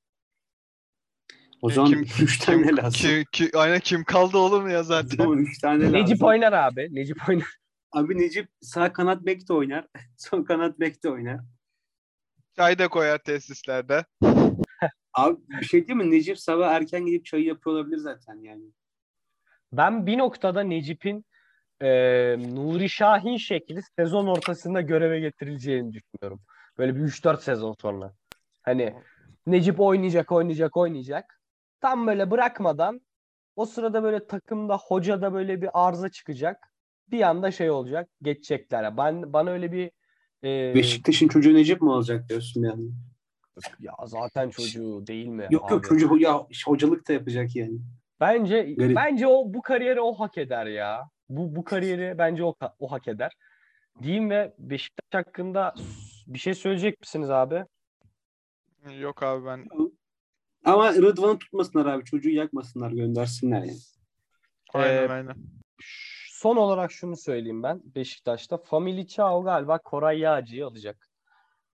O 1.61 1.71
E, 1.71 1.73
zaman 1.73 1.91
kim- 1.91 2.01
üç 2.25 2.39
tane 2.39 2.67
Kim, 2.67 2.77
lazım. 2.77 2.91
ki, 2.91 3.25
ki, 3.31 3.49
aynen 3.57 3.79
kim 3.79 4.03
kaldı 4.03 4.37
oğlum 4.37 4.69
ya 4.69 4.83
zaten. 4.83 5.17
zaman 5.17 5.37
üç 5.37 5.57
tane 5.59 5.83
lazım. 5.83 5.93
Necip 5.99 6.23
oynar 6.23 6.53
abi. 6.53 6.87
Necip 6.91 7.29
oynar. 7.29 7.57
Abi 7.91 8.17
Necip 8.17 8.49
sağ 8.61 8.93
kanat 8.93 9.25
bek 9.25 9.49
de 9.49 9.53
oynar. 9.53 9.87
Son 10.17 10.43
kanat 10.43 10.79
bek 10.79 11.03
de 11.03 11.09
oynar. 11.09 11.39
Çay 12.55 12.79
da 12.79 12.87
koyar 12.87 13.17
tesislerde. 13.17 14.05
Abi 15.13 15.37
bir 15.61 15.65
şey 15.65 15.87
değil 15.87 15.97
mi? 15.97 16.11
Necip 16.11 16.39
sabah 16.39 16.71
erken 16.71 17.05
gidip 17.05 17.25
çayı 17.25 17.43
yapıyor 17.45 17.75
olabilir 17.75 17.97
zaten 17.97 18.35
yani. 18.35 18.63
Ben 19.73 20.05
bir 20.05 20.17
noktada 20.17 20.61
Necip'in 20.63 21.25
e, 21.81 21.89
Nuri 22.55 22.89
Şahin 22.89 23.37
şekli 23.37 23.81
sezon 23.99 24.27
ortasında 24.27 24.81
göreve 24.81 25.19
getirileceğini 25.19 25.93
düşünüyorum. 25.93 26.41
Böyle 26.77 26.95
bir 26.95 27.01
3-4 27.01 27.41
sezon 27.41 27.75
sonra. 27.81 28.13
Hani 28.63 28.93
Necip 29.47 29.79
oynayacak, 29.79 30.31
oynayacak, 30.31 30.77
oynayacak. 30.77 31.41
Tam 31.81 32.07
böyle 32.07 32.31
bırakmadan 32.31 33.01
o 33.55 33.65
sırada 33.65 34.03
böyle 34.03 34.27
takımda 34.27 34.77
hocada 34.77 35.33
böyle 35.33 35.61
bir 35.61 35.69
arıza 35.73 36.09
çıkacak. 36.09 36.73
Bir 37.11 37.21
anda 37.21 37.51
şey 37.51 37.69
olacak, 37.69 38.09
geçecekler. 38.21 38.97
Ben 38.97 39.33
bana 39.33 39.49
öyle 39.49 39.71
bir 39.71 39.91
e, 40.43 40.75
Beşiktaş'ın 40.75 41.27
çocuğu 41.27 41.53
Necip 41.53 41.81
mi 41.81 41.89
olacak 41.89 42.29
diyorsun 42.29 42.63
yani? 42.63 42.89
ya 43.79 43.93
zaten 44.05 44.49
çocuğu 44.49 45.07
değil 45.07 45.27
mi? 45.27 45.47
Yok 45.51 45.71
yok 45.71 45.81
abi? 45.81 45.87
çocuk 45.87 46.21
ya 46.21 46.45
hocalık 46.65 47.07
da 47.07 47.13
yapacak 47.13 47.55
yani. 47.55 47.79
Bence 48.19 48.73
Garip. 48.73 48.95
bence 48.95 49.27
o 49.27 49.53
bu 49.53 49.61
kariyeri 49.61 50.01
o 50.01 50.13
hak 50.13 50.37
eder 50.37 50.65
ya. 50.65 51.09
Bu 51.29 51.55
bu 51.55 51.63
kariyeri 51.63 52.17
bence 52.17 52.43
o 52.43 52.55
o 52.79 52.91
hak 52.91 53.07
eder. 53.07 53.31
Diyeyim 54.03 54.29
ve 54.29 54.53
Beşiktaş 54.59 55.25
hakkında 55.25 55.73
bir 56.27 56.39
şey 56.39 56.53
söyleyecek 56.53 56.99
misiniz 56.99 57.29
abi? 57.29 57.65
Yok 58.99 59.23
abi 59.23 59.45
ben 59.45 59.65
Ama 60.65 60.93
Rıdvan'ı 60.93 61.39
tutmasınlar 61.39 61.85
abi. 61.85 62.03
Çocuğu 62.03 62.29
yakmasınlar 62.29 62.91
göndersinler 62.91 63.63
yani. 63.63 63.77
aynen 64.73 65.09
Ee, 65.09 65.11
aynen. 65.11 65.35
Son 66.31 66.55
olarak 66.55 66.91
şunu 66.91 67.17
söyleyeyim 67.17 67.63
ben 67.63 67.81
Beşiktaş'ta. 67.95 68.57
Family 68.57 69.07
Chao 69.07 69.43
galiba 69.43 69.77
Koray 69.77 70.19
Yağcı'yı 70.19 70.65
alacak. 70.65 71.09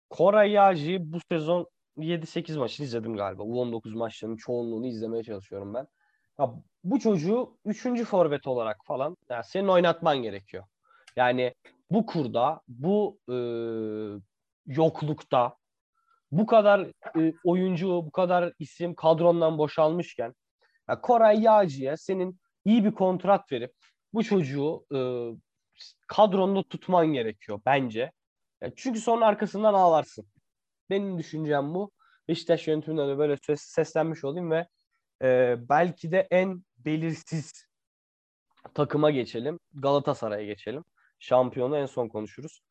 Koray 0.10 0.52
Yağcı'yı 0.52 1.13
bu 1.13 1.18
sezon 1.32 1.68
7-8 1.98 2.58
maçını 2.58 2.86
izledim 2.86 3.16
galiba. 3.16 3.44
U19 3.44 3.96
maçlarının 3.98 4.38
çoğunluğunu 4.38 4.88
izlemeye 4.88 5.24
çalışıyorum 5.24 5.74
ben. 5.74 5.88
Ya 6.39 6.54
bu 6.84 7.00
çocuğu 7.00 7.58
3. 7.65 8.04
forvet 8.04 8.48
olarak 8.48 8.86
falan 8.86 9.17
yani 9.30 9.43
senin 9.43 9.67
oynatman 9.67 10.17
gerekiyor. 10.17 10.63
Yani 11.15 11.54
bu 11.91 12.06
kurda, 12.06 12.62
bu 12.67 13.19
e, 13.30 13.36
yoklukta 14.67 15.56
bu 16.32 16.46
kadar 16.46 16.88
e, 17.19 17.34
oyuncu, 17.43 17.88
bu 17.88 18.12
kadar 18.12 18.54
isim 18.60 18.96
kadrondan 18.96 19.58
boşalmışken 19.58 20.34
ya 20.89 21.02
Koray 21.02 21.41
Yağcı'ya 21.41 21.98
senin 21.98 22.39
iyi 22.65 22.86
bir 22.86 22.91
kontrat 22.91 23.52
verip 23.52 23.74
bu 24.13 24.24
çocuğu 24.24 24.86
e, 24.96 25.00
kadronda 26.08 26.63
tutman 26.63 27.08
gerekiyor 27.08 27.62
bence. 27.65 28.12
Ya 28.62 28.72
çünkü 28.76 29.00
sonra 29.00 29.26
arkasından 29.26 29.74
ağlarsın. 29.74 30.28
Benim 30.89 31.17
düşüncem 31.17 31.74
bu. 31.74 31.91
Beşiktaş 32.28 32.67
yönetimine 32.67 33.08
de 33.08 33.17
böyle 33.17 33.38
ses, 33.38 33.62
seslenmiş 33.62 34.24
olayım 34.24 34.52
ve 34.52 34.67
e, 35.23 35.57
belki 35.69 36.12
de 36.12 36.27
en 36.31 36.63
belirsiz 36.77 37.67
takıma 38.73 39.12
geçelim. 39.12 39.59
Galatasaray'a 39.73 40.45
geçelim. 40.45 40.83
Şampiyonu 41.19 41.77
en 41.77 41.86
son 41.86 42.07
konuşuruz. 42.07 42.62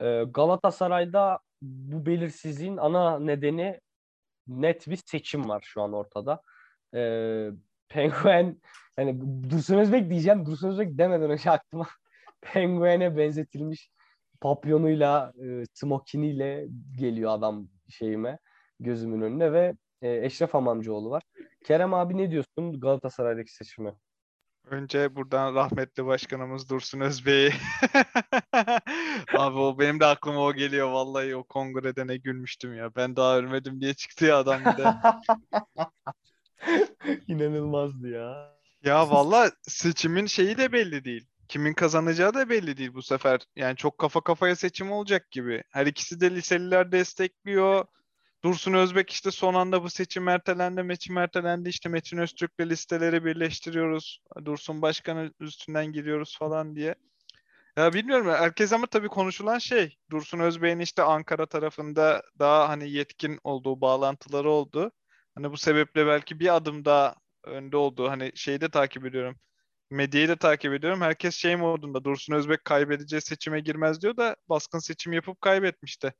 E, 0.00 0.24
Galatasaray'da 0.24 1.38
bu 1.62 2.06
belirsizliğin 2.06 2.76
ana 2.76 3.18
nedeni 3.18 3.80
net 4.46 4.88
bir 4.88 4.96
seçim 5.06 5.48
var 5.48 5.62
şu 5.66 5.82
an 5.82 5.92
ortada. 5.92 6.40
E, 6.96 7.50
Penguen 7.88 8.60
yani 8.98 9.20
Dursun 9.50 9.78
Özbek 9.78 10.10
diyeceğim. 10.10 10.46
Dursun 10.46 10.68
Özbek 10.68 10.98
demeden 10.98 11.30
önce 11.30 11.50
aklıma 11.50 11.86
Penguen'e 12.40 13.16
benzetilmiş 13.16 13.90
papyonuyla, 14.40 15.32
e, 15.44 15.64
smokiniyle 15.72 16.66
geliyor 16.98 17.30
adam 17.30 17.68
şeyime, 17.88 18.38
gözümün 18.80 19.20
önüne 19.20 19.52
ve 19.52 19.76
e, 20.02 20.26
Eşref 20.26 20.54
Hamamcıoğlu 20.54 21.10
var. 21.10 21.22
Kerem 21.64 21.94
abi 21.94 22.16
ne 22.16 22.30
diyorsun 22.30 22.80
Galatasaray'daki 22.80 23.54
seçime? 23.54 23.94
Önce 24.64 25.16
buradan 25.16 25.54
rahmetli 25.54 26.06
başkanımız 26.06 26.70
Dursun 26.70 27.00
Özbey'i. 27.00 27.52
Abi 29.38 29.58
o 29.58 29.78
benim 29.78 30.00
de 30.00 30.06
aklıma 30.06 30.40
o 30.40 30.52
geliyor. 30.52 30.90
Vallahi 30.90 31.36
o 31.36 31.44
kongrede 31.44 32.06
ne 32.06 32.16
gülmüştüm 32.16 32.74
ya. 32.74 32.94
Ben 32.96 33.16
daha 33.16 33.38
ölmedim 33.38 33.80
diye 33.80 33.94
çıktı 33.94 34.24
ya 34.24 34.38
adam 34.38 34.60
bir 34.60 34.76
de. 34.76 34.94
İnanılmazdı 37.28 38.08
ya. 38.08 38.54
Ya 38.82 39.10
valla 39.10 39.50
seçimin 39.62 40.26
şeyi 40.26 40.58
de 40.58 40.72
belli 40.72 41.04
değil. 41.04 41.26
Kimin 41.48 41.74
kazanacağı 41.74 42.34
da 42.34 42.48
belli 42.48 42.76
değil 42.76 42.94
bu 42.94 43.02
sefer. 43.02 43.40
Yani 43.56 43.76
çok 43.76 43.98
kafa 43.98 44.20
kafaya 44.20 44.56
seçim 44.56 44.92
olacak 44.92 45.30
gibi. 45.30 45.62
Her 45.70 45.86
ikisi 45.86 46.20
de 46.20 46.30
liseliler 46.30 46.92
destekliyor. 46.92 47.84
Dursun 48.44 48.72
Özbek 48.72 49.10
işte 49.10 49.30
son 49.30 49.54
anda 49.54 49.82
bu 49.82 49.90
seçim 49.90 50.28
ertelendi, 50.28 50.82
meçim 50.82 51.18
ertelendi. 51.18 51.68
İşte 51.68 51.88
Metin 51.88 52.18
Öztürk'le 52.18 52.60
listeleri 52.60 53.24
birleştiriyoruz. 53.24 54.20
Dursun 54.44 54.82
Başkan'ın 54.82 55.34
üstünden 55.40 55.86
giriyoruz 55.92 56.38
falan 56.38 56.76
diye. 56.76 56.94
Ya 57.76 57.92
bilmiyorum. 57.92 58.26
Herkes 58.28 58.72
ama 58.72 58.86
tabii 58.86 59.08
konuşulan 59.08 59.58
şey. 59.58 59.96
Dursun 60.10 60.38
Özbek'in 60.38 60.78
işte 60.78 61.02
Ankara 61.02 61.46
tarafında 61.46 62.22
daha 62.38 62.68
hani 62.68 62.90
yetkin 62.90 63.38
olduğu 63.44 63.80
bağlantıları 63.80 64.50
oldu. 64.50 64.92
Hani 65.34 65.50
bu 65.52 65.56
sebeple 65.56 66.06
belki 66.06 66.40
bir 66.40 66.56
adım 66.56 66.84
daha 66.84 67.14
önde 67.44 67.76
oldu. 67.76 68.10
Hani 68.10 68.32
şeyi 68.34 68.60
de 68.60 68.70
takip 68.70 69.06
ediyorum. 69.06 69.36
Medyayı 69.90 70.28
da 70.28 70.36
takip 70.36 70.72
ediyorum. 70.72 71.00
Herkes 71.00 71.34
şey 71.34 71.56
modunda 71.56 72.04
Dursun 72.04 72.34
Özbek 72.34 72.64
kaybedeceği 72.64 73.22
seçime 73.22 73.60
girmez 73.60 74.02
diyor 74.02 74.16
da 74.16 74.36
baskın 74.48 74.78
seçim 74.78 75.12
yapıp 75.12 75.40
kaybetmişti. 75.40 76.12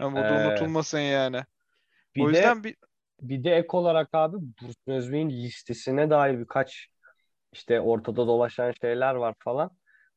Yani 0.00 0.16
bu 0.16 0.28
da 0.28 0.34
Evet. 0.34 0.34
unutulmasın 0.34 0.98
yani. 0.98 1.44
Bir 2.16 2.22
o 2.22 2.28
de 2.32 2.32
yüzden 2.32 2.64
bir 2.64 2.76
bir 3.22 3.44
de 3.44 3.56
ek 3.56 3.68
olarak 3.72 4.08
abi 4.14 4.36
Dursun 4.62 4.92
Özbek'in 4.92 5.30
listesine 5.30 6.10
dair 6.10 6.38
birkaç 6.40 6.88
işte 7.52 7.80
ortada 7.80 8.26
dolaşan 8.28 8.72
şeyler 8.82 9.14
var 9.14 9.34
falan. 9.40 9.70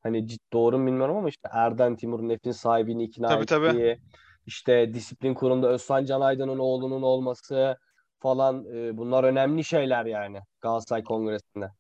Hani 0.04 0.28
cid 0.28 0.40
doğru 0.54 0.80
mu 0.80 0.88
bilmiyorum 0.88 1.18
ama 1.18 1.30
işte 1.30 1.50
Erden 1.54 1.96
Timur 1.98 2.22
Nef'in 2.30 2.52
sahibini 2.52 3.04
ikna 3.04 3.28
Tabii, 3.30 3.46
tabii. 3.46 3.76
ettiği, 3.76 4.00
işte 4.46 4.94
disiplin 4.94 5.34
kurulunda 5.34 5.70
Özcan 5.70 6.06
Can 6.06 6.22
Aydın'ın 6.22 6.60
oğlunun 6.60 7.02
olması 7.02 7.78
falan 8.20 8.66
e, 8.76 8.98
bunlar 8.98 9.24
önemli 9.24 9.64
şeyler 9.64 10.06
yani 10.06 10.42
Galatasaray 10.62 11.04
Kongresi'nde. 11.04 11.72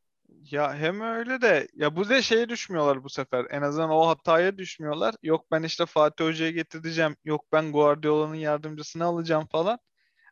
ya 0.52 0.74
hem 0.76 1.02
öyle 1.02 1.42
de 1.42 1.68
ya 1.74 1.96
bu 1.96 2.10
da 2.10 2.22
şeye 2.22 2.50
düşmüyorlar 2.50 3.04
bu 3.04 3.10
sefer. 3.10 3.46
En 3.50 3.62
azından 3.62 3.90
o 3.90 4.08
hataya 4.08 4.58
düşmüyorlar. 4.58 5.16
Yok 5.24 5.52
ben 5.52 5.64
işte 5.64 5.86
Fatih 5.86 6.26
Hoca'ya 6.26 6.52
getireceğim. 6.52 7.16
Yok 7.26 7.46
ben 7.52 7.72
Guardiola'nın 7.72 8.36
yardımcısını 8.36 9.04
alacağım 9.06 9.48
falan. 9.52 9.80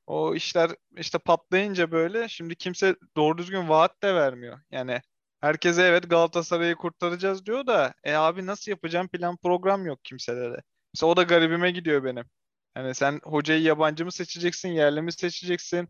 O 0.07 0.35
işler 0.35 0.71
işte 0.97 1.17
patlayınca 1.19 1.91
böyle 1.91 2.29
şimdi 2.29 2.55
kimse 2.55 2.95
doğru 3.17 3.37
düzgün 3.37 3.69
vaat 3.69 4.03
de 4.03 4.15
vermiyor. 4.15 4.59
Yani 4.71 5.01
herkese 5.41 5.83
evet 5.83 6.09
Galatasaray'ı 6.09 6.75
kurtaracağız 6.75 7.45
diyor 7.45 7.67
da 7.67 7.93
e 8.03 8.13
abi 8.13 8.45
nasıl 8.45 8.71
yapacağım 8.71 9.07
plan 9.07 9.37
program 9.37 9.85
yok 9.85 9.99
kimsede 10.03 10.51
de. 10.51 10.57
Mesela 10.93 11.11
o 11.11 11.17
da 11.17 11.23
garibime 11.23 11.71
gidiyor 11.71 12.03
benim. 12.03 12.25
Hani 12.73 12.95
sen 12.95 13.19
hocayı 13.23 13.61
yabancı 13.61 14.05
mı 14.05 14.11
seçeceksin, 14.11 14.69
yerli 14.69 15.01
mi 15.01 15.11
seçeceksin? 15.13 15.89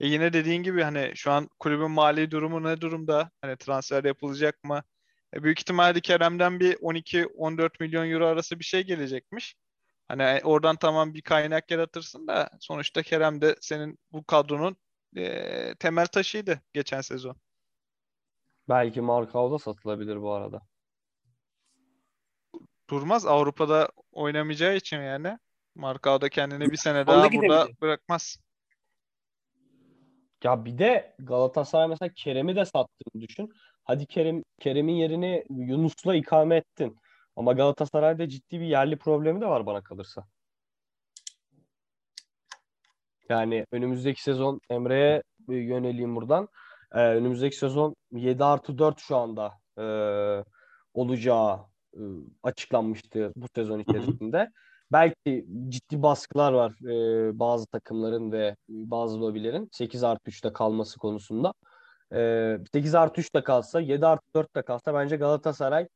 E 0.00 0.06
yine 0.08 0.32
dediğin 0.32 0.62
gibi 0.62 0.82
hani 0.82 1.12
şu 1.14 1.32
an 1.32 1.48
kulübün 1.60 1.90
mali 1.90 2.30
durumu 2.30 2.62
ne 2.64 2.80
durumda? 2.80 3.30
Hani 3.40 3.56
transfer 3.56 4.04
yapılacak 4.04 4.64
mı? 4.64 4.82
E 5.34 5.42
büyük 5.42 5.60
ihtimalle 5.60 6.00
Kerem'den 6.00 6.60
bir 6.60 6.76
12-14 6.82 7.80
milyon 7.80 8.10
euro 8.10 8.26
arası 8.26 8.58
bir 8.58 8.64
şey 8.64 8.82
gelecekmiş. 8.82 9.56
Hani 10.12 10.22
e, 10.22 10.40
oradan 10.44 10.76
tamam 10.76 11.14
bir 11.14 11.22
kaynak 11.22 11.70
yaratırsın 11.70 12.26
da 12.26 12.50
sonuçta 12.60 13.02
Kerem 13.02 13.40
de 13.40 13.56
senin 13.60 13.98
bu 14.12 14.24
kadronun 14.24 14.76
e, 15.16 15.74
temel 15.74 16.06
taşıydı 16.06 16.60
geçen 16.72 17.00
sezon. 17.00 17.36
Belki 18.68 19.00
Markao'da 19.00 19.58
satılabilir 19.58 20.22
bu 20.22 20.32
arada. 20.32 20.62
Durmaz 22.90 23.26
Avrupa'da 23.26 23.88
oynamayacağı 24.12 24.76
için 24.76 25.00
yani. 25.00 25.38
Markao'da 25.74 26.28
kendini 26.28 26.70
bir 26.70 26.76
sene 26.76 27.00
Onda 27.00 27.06
daha 27.12 27.32
burada 27.32 27.62
gidebilir. 27.62 27.80
bırakmaz. 27.80 28.36
Ya 30.44 30.64
bir 30.64 30.78
de 30.78 31.16
Galatasaray 31.18 31.88
mesela 31.88 32.12
Kerem'i 32.16 32.56
de 32.56 32.64
sattığını 32.64 33.20
düşün. 33.20 33.52
Hadi 33.84 34.06
Kerem 34.06 34.42
Kerem'in 34.60 34.94
yerini 34.94 35.44
Yunus'la 35.50 36.14
ikame 36.14 36.56
ettin. 36.56 37.01
Ama 37.36 37.52
Galatasaray'da 37.52 38.28
ciddi 38.28 38.60
bir 38.60 38.66
yerli 38.66 38.98
problemi 38.98 39.40
de 39.40 39.46
var 39.46 39.66
bana 39.66 39.82
kalırsa. 39.82 40.24
Yani 43.28 43.66
önümüzdeki 43.72 44.22
sezon 44.22 44.60
Emre'ye 44.70 45.22
yöneleyim 45.48 46.16
buradan. 46.16 46.48
Ee, 46.94 46.98
önümüzdeki 46.98 47.56
sezon 47.56 47.94
7 48.12 48.44
artı 48.44 48.78
4 48.78 49.00
şu 49.00 49.16
anda 49.16 49.52
e, 49.78 49.84
olacağı 50.94 51.60
e, 51.94 52.00
açıklanmıştı 52.42 53.32
bu 53.36 53.46
sezon 53.54 53.78
içerisinde. 53.78 54.50
Belki 54.92 55.46
ciddi 55.68 56.02
baskılar 56.02 56.52
var 56.52 56.72
e, 56.90 57.38
bazı 57.38 57.66
takımların 57.66 58.32
ve 58.32 58.56
bazı 58.68 59.20
lobilerin 59.20 59.68
8 59.72 60.04
artı 60.04 60.30
3'te 60.30 60.52
kalması 60.52 60.98
konusunda. 60.98 61.54
E, 62.14 62.58
8 62.72 62.94
artı 62.94 63.20
3'te 63.20 63.42
kalsa 63.44 63.80
7 63.80 64.06
artı 64.06 64.32
4'te 64.34 64.62
kalsa 64.62 64.94
bence 64.94 65.16
Galatasaray 65.16 65.88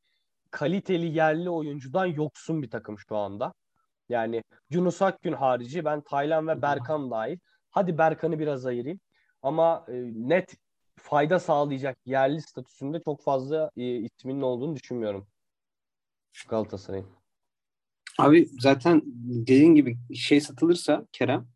kaliteli 0.51 1.05
yerli 1.05 1.49
oyuncudan 1.49 2.05
yoksun 2.05 2.61
bir 2.61 2.69
takım 2.69 2.99
şu 2.99 3.15
anda. 3.17 3.53
Yani 4.09 4.43
Yunus 4.69 5.01
Akgün 5.01 5.33
harici 5.33 5.85
ben 5.85 6.01
Taylan 6.01 6.47
ve 6.47 6.61
Berkan 6.61 7.11
dahil. 7.11 7.39
Hadi 7.69 7.97
Berkan'ı 7.97 8.39
biraz 8.39 8.65
ayırayım. 8.65 8.99
Ama 9.41 9.85
e, 9.87 9.93
net 10.15 10.57
fayda 10.95 11.39
sağlayacak 11.39 11.97
yerli 12.05 12.41
statüsünde 12.41 13.01
çok 13.05 13.23
fazla 13.23 13.71
e, 13.77 13.95
isminin 13.95 14.41
olduğunu 14.41 14.75
düşünmüyorum. 14.75 15.27
Galatasaray'ın. 16.49 17.07
Abi 18.17 18.49
zaten 18.59 19.01
dediğin 19.05 19.75
gibi 19.75 19.97
şey 20.15 20.41
satılırsa 20.41 21.07
Kerem 21.11 21.47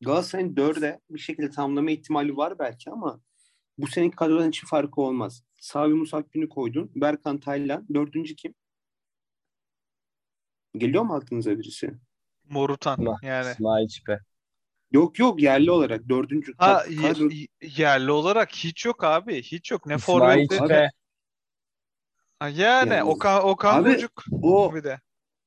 Galatasaray'ın 0.00 0.56
dörde 0.56 1.00
bir 1.10 1.18
şekilde 1.18 1.50
tamamlama 1.50 1.90
ihtimali 1.90 2.36
var 2.36 2.58
belki 2.58 2.90
ama 2.90 3.20
bu 3.78 3.86
seneki 3.86 4.16
kadrodan 4.16 4.48
hiç 4.48 4.64
farkı 4.66 5.00
olmaz. 5.00 5.42
Savi 5.60 5.94
Musak 5.94 6.32
günü 6.32 6.48
koydun. 6.48 6.90
Berkan 6.94 7.38
Taylan. 7.40 7.86
Dördüncü 7.94 8.36
kim? 8.36 8.54
Geliyor 10.76 11.02
mu 11.02 11.14
aklınıza 11.14 11.58
birisi? 11.58 11.94
Morutan 12.44 12.98
Ma- 12.98 13.26
yani. 13.26 13.50
İsmail 13.50 13.88
Çipe. 13.88 14.18
Yok 14.90 15.18
yok 15.18 15.42
yerli 15.42 15.70
olarak 15.70 16.08
dördüncü. 16.08 16.54
Ha 16.58 16.84
kadro- 16.86 17.34
y- 17.34 17.46
yerli 17.76 18.10
olarak 18.10 18.52
hiç 18.54 18.84
yok 18.86 19.04
abi. 19.04 19.42
Hiç 19.42 19.70
yok. 19.70 19.86
Ne 19.86 19.98
forvette. 19.98 20.90
Yani 22.42 22.58
Yani- 22.60 23.02
Okan, 23.04 23.44
Okan 23.44 23.82
Abi, 23.82 23.92
Gocuk 23.92 24.24
o 24.42 24.74
bir 24.74 24.84
de. 24.84 25.00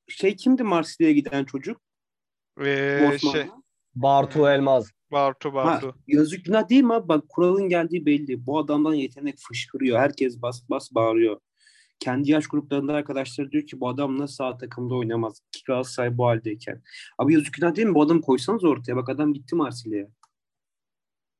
şey 0.08 0.36
kimdi 0.36 0.62
Marsilya'ya 0.62 1.14
giden 1.14 1.44
çocuk? 1.44 1.80
Ee, 2.60 3.10
Osmanlı. 3.14 3.36
şey 3.36 3.48
Bartu 3.94 4.48
Elmaz. 4.48 4.90
Bartu 5.12 5.48
Ha, 5.50 5.54
Bartu. 5.54 5.94
yazık 6.06 6.44
günah 6.44 6.68
değil 6.68 6.82
mi 6.82 6.94
abi? 6.94 7.08
Bak 7.08 7.28
kuralın 7.28 7.68
geldiği 7.68 8.06
belli. 8.06 8.46
Bu 8.46 8.58
adamdan 8.58 8.94
yetenek 8.94 9.38
fışkırıyor. 9.38 9.98
Herkes 9.98 10.42
bas 10.42 10.70
bas 10.70 10.94
bağırıyor. 10.94 11.40
Kendi 11.98 12.30
yaş 12.30 12.46
gruplarında 12.46 12.94
arkadaşları 12.94 13.50
diyor 13.50 13.66
ki 13.66 13.80
bu 13.80 13.88
adam 13.88 14.18
nasıl 14.18 14.34
sağ 14.34 14.56
takımda 14.58 14.94
oynamaz. 14.94 15.40
Ki 15.52 15.60
Galatasaray 15.66 16.18
bu 16.18 16.26
haldeyken. 16.26 16.82
Abi 17.18 17.34
yazık 17.34 17.54
günah 17.54 17.76
değil 17.76 17.88
mi? 17.88 17.94
Bu 17.94 18.02
adamı 18.02 18.20
koysanız 18.20 18.64
ortaya. 18.64 18.96
Bak 18.96 19.08
adam 19.08 19.34
gitti 19.34 19.54
Marsilya'ya. 19.56 20.08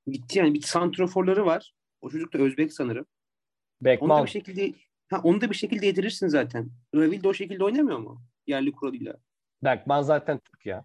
Gitti 0.07 0.39
yani. 0.39 0.55
Bir 0.55 0.63
santroforları 0.63 1.47
var. 1.47 1.75
O 2.01 2.11
çocuk 2.11 2.33
da 2.33 2.39
Özbek 2.39 2.73
sanırım. 2.73 3.07
Onu 3.07 3.85
da 3.87 3.91
Bekman. 3.91 4.25
bir 4.25 4.31
şekilde 4.31 4.75
ha, 5.11 5.21
onu 5.25 5.41
da 5.41 5.51
bir 5.51 5.55
şekilde 5.55 5.87
yedirirsin 5.87 6.29
zaten. 6.29 6.71
Revil 6.95 7.23
de 7.23 7.29
o 7.29 7.35
şekilde 7.35 7.65
oynamıyor 7.65 7.99
mu? 7.99 8.23
Yerli 8.47 8.73
kuralıyla. 8.73 9.17
Bekman 9.65 10.03
zaten 10.03 10.39
Türk 10.39 10.67
ya. 10.67 10.85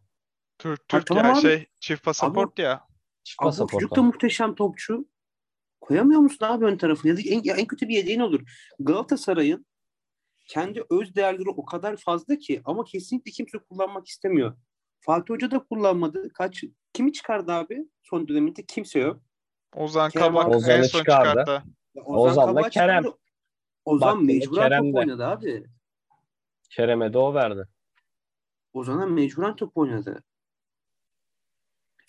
Türk, 0.58 0.88
Türk 0.88 1.06
tamam 1.06 1.26
ya 1.26 1.32
abi. 1.32 1.41
şey 1.41 1.68
çift 1.80 2.04
pasaport 2.04 2.60
ya. 2.60 2.88
Çift 3.24 3.41
Abi 3.41 3.60
bu 3.60 3.68
çocuk 3.68 3.96
da 3.96 4.02
muhteşem 4.02 4.56
topçu. 4.56 5.08
Koyamıyor 5.82 6.20
musun 6.20 6.46
abi 6.46 6.65
ön 6.65 6.78
tarafı? 6.78 7.08
Ya 7.08 7.18
da 7.18 7.22
en, 7.22 7.44
en 7.44 7.68
kötü 7.68 7.88
bir 7.88 7.96
yedeğin 7.96 8.20
olur. 8.20 8.41
Galatasaray'ın 8.80 9.65
kendi 10.48 10.84
öz 10.89 11.15
değerleri 11.15 11.50
o 11.50 11.65
kadar 11.65 11.98
fazla 11.98 12.36
ki 12.36 12.62
ama 12.65 12.84
kesinlikle 12.84 13.32
kimse 13.32 13.58
kullanmak 13.58 14.08
istemiyor. 14.08 14.58
Fatih 15.00 15.34
Hoca 15.34 15.52
da 15.52 15.60
kullanmadı. 15.60 16.30
Kaç 16.34 16.63
kimi 16.94 17.13
çıkardı 17.13 17.52
abi? 17.52 17.89
Son 18.04 18.28
döneminde 18.28 18.65
kimse 18.65 19.00
yok. 19.00 19.22
Ozan 19.76 20.10
Kerem 20.10 20.28
Kabak 20.28 20.56
Ozan'ı 20.56 20.74
en 20.74 20.82
son 20.82 21.00
çıkardı. 21.00 21.30
çıkarttı. 21.30 21.68
Ya 21.96 22.04
Ozan'la 22.04 22.46
Kabak 22.46 22.72
Kerem. 22.72 23.04
çıkardı. 23.04 23.18
Ozan 23.86 24.10
Baktığında 24.10 24.34
mecburen 24.34 24.70
Kerem 24.70 24.84
top 24.84 24.96
oynadı 24.96 25.26
abi. 25.26 25.63
Kerem'e 26.70 27.13
de 27.13 27.18
o 27.18 27.34
verdi. 27.34 27.68
Ozan'a 28.74 29.06
mecburen 29.06 29.56
top 29.56 29.78
oynadı. 29.78 30.24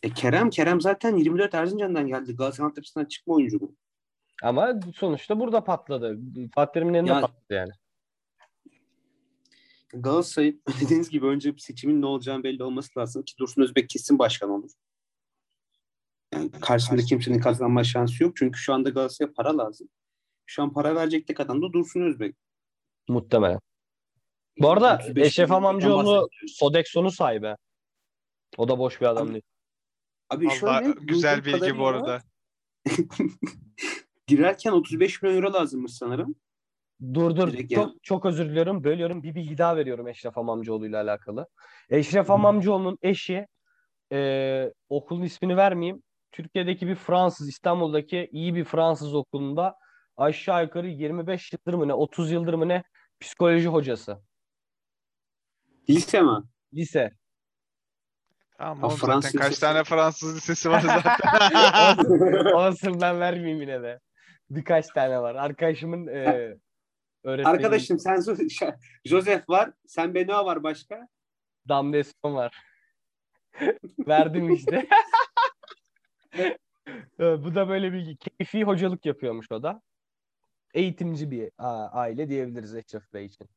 E 0.02 0.10
Kerem, 0.10 0.50
Kerem 0.50 0.80
zaten 0.80 1.16
24 1.16 1.54
Erzincan'dan 1.54 2.06
geldi. 2.06 2.36
Galatasaray 2.36 2.68
altyapısından 2.70 3.04
çıkma 3.04 3.34
oyuncu 3.34 3.60
bu. 3.60 3.74
Ama 4.42 4.80
sonuçta 4.94 5.40
burada 5.40 5.64
patladı. 5.64 6.18
Fatih 6.54 6.72
Terim'in 6.72 6.94
elinde 6.94 7.10
Ya- 7.10 7.20
patladı 7.20 7.54
yani. 7.54 7.72
Galatasaray 9.92 10.56
dediğiniz 10.80 11.10
gibi 11.10 11.26
önce 11.26 11.54
bir 11.54 11.60
seçimin 11.60 12.02
ne 12.02 12.06
olacağını 12.06 12.42
belli 12.42 12.62
olması 12.62 12.98
lazım 12.98 13.22
ki 13.22 13.34
Dursun 13.38 13.62
Özbek 13.62 13.88
kesin 13.88 14.18
başkan 14.18 14.50
olur. 14.50 14.70
Yani 16.34 16.50
karşısında 16.50 17.02
kimsenin 17.02 17.40
kazanma 17.40 17.84
şansı 17.84 18.22
yok. 18.22 18.36
Çünkü 18.36 18.58
şu 18.58 18.74
anda 18.74 18.90
Galatasaray'a 18.90 19.32
para 19.34 19.58
lazım. 19.58 19.88
Şu 20.46 20.62
an 20.62 20.72
para 20.72 20.94
verecek 20.94 21.26
tek 21.26 21.40
adam 21.40 21.62
da 21.62 21.72
Dursun 21.72 22.00
Özbek. 22.00 22.36
Muhtemelen. 23.08 23.60
Bu 24.58 24.70
arada 24.70 24.98
35 25.00 25.26
Eşref 25.26 25.52
Amamcıoğlu. 25.52 26.28
Sodexo'nun 26.46 27.08
sahibi. 27.08 27.54
O 28.56 28.68
da 28.68 28.78
boş 28.78 29.00
bir 29.00 29.06
adam 29.06 29.32
değil. 29.32 29.42
Abi 30.30 30.46
Valla 30.46 30.54
şöyle 30.54 30.94
güzel 31.00 31.44
bilgi 31.44 31.78
bu 31.78 31.86
arada. 31.86 32.22
girerken 34.26 34.72
35 34.72 35.22
milyon 35.22 35.36
euro 35.36 35.52
lazımmış 35.52 35.92
sanırım. 35.92 36.34
Dur 37.14 37.36
dur. 37.36 37.52
Direkt 37.52 37.74
Çok, 37.74 37.88
yani. 37.88 37.98
çok 38.02 38.26
özür 38.26 38.48
diliyorum. 38.48 38.84
Bölüyorum. 38.84 39.22
Bir 39.22 39.34
bilgi 39.34 39.58
daha 39.58 39.76
veriyorum 39.76 40.08
Eşref 40.08 40.38
Amamcıoğlu 40.38 40.86
ile 40.86 40.96
alakalı. 40.96 41.48
Eşref 41.90 42.30
Amamcıoğlu'nun 42.30 42.98
eşi 43.02 43.46
e, 44.12 44.72
okulun 44.88 45.22
ismini 45.22 45.56
vermeyeyim. 45.56 46.02
Türkiye'deki 46.32 46.86
bir 46.86 46.94
Fransız, 46.94 47.48
İstanbul'daki 47.48 48.28
iyi 48.32 48.54
bir 48.54 48.64
Fransız 48.64 49.14
okulunda 49.14 49.76
aşağı 50.16 50.62
yukarı 50.62 50.88
25 50.88 51.52
yıldır 51.52 51.74
mı 51.74 51.88
ne, 51.88 51.94
30 51.94 52.32
yıldır 52.32 52.54
mı 52.54 52.68
ne 52.68 52.84
psikoloji 53.20 53.68
hocası. 53.68 54.18
Lise 55.90 56.22
mi? 56.22 56.42
Lise. 56.74 57.10
Tamam 58.58 58.82
oğlum 58.84 58.96
Fransız 58.96 59.30
zaten 59.30 59.38
kaç 59.40 59.50
lisesi. 59.50 59.60
tane 59.60 59.84
Fransız 59.84 60.36
lisesi 60.36 60.70
var 60.70 60.80
zaten. 60.80 61.12
olsun, 61.98 62.52
olsun 62.52 63.00
ben 63.00 63.20
vermeyeyim 63.20 63.60
yine 63.60 63.82
de. 63.82 64.00
Birkaç 64.50 64.86
tane 64.86 65.20
var. 65.22 65.34
Arkadaşımın 65.34 66.06
e, 66.06 66.56
öğretmeni 67.24 67.46
Arkadaşım 67.54 67.98
sen 67.98 68.16
Zo- 68.16 68.76
Joseph 69.04 69.48
var. 69.48 69.70
Sen 69.86 70.14
Benoit 70.14 70.46
var 70.46 70.62
başka. 70.62 71.08
Damdeston 71.68 72.34
var. 72.34 72.56
Verdim 73.98 74.52
işte. 74.54 74.86
Bu 77.18 77.54
da 77.54 77.68
böyle 77.68 77.92
bir 77.92 78.16
keyfi 78.16 78.64
hocalık 78.64 79.06
yapıyormuş 79.06 79.46
o 79.52 79.62
da. 79.62 79.82
Eğitimci 80.74 81.30
bir 81.30 81.50
a- 81.58 81.88
aile 81.90 82.28
diyebiliriz 82.28 82.74
Eşref 82.74 83.12
Bey 83.12 83.24
için. 83.26 83.48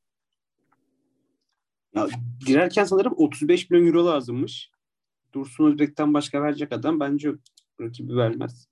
Ya, 1.95 2.07
girerken 2.45 2.83
sanırım 2.83 3.13
35 3.17 3.69
milyon 3.69 3.87
euro 3.87 4.05
lazımmış. 4.05 4.71
Dursun 5.33 5.71
Özbek'ten 5.71 6.13
başka 6.13 6.41
verecek 6.43 6.71
adam 6.71 6.99
bence 6.99 7.27
yok. 7.27 7.39
Rakibi 7.81 8.15
vermez. 8.15 8.67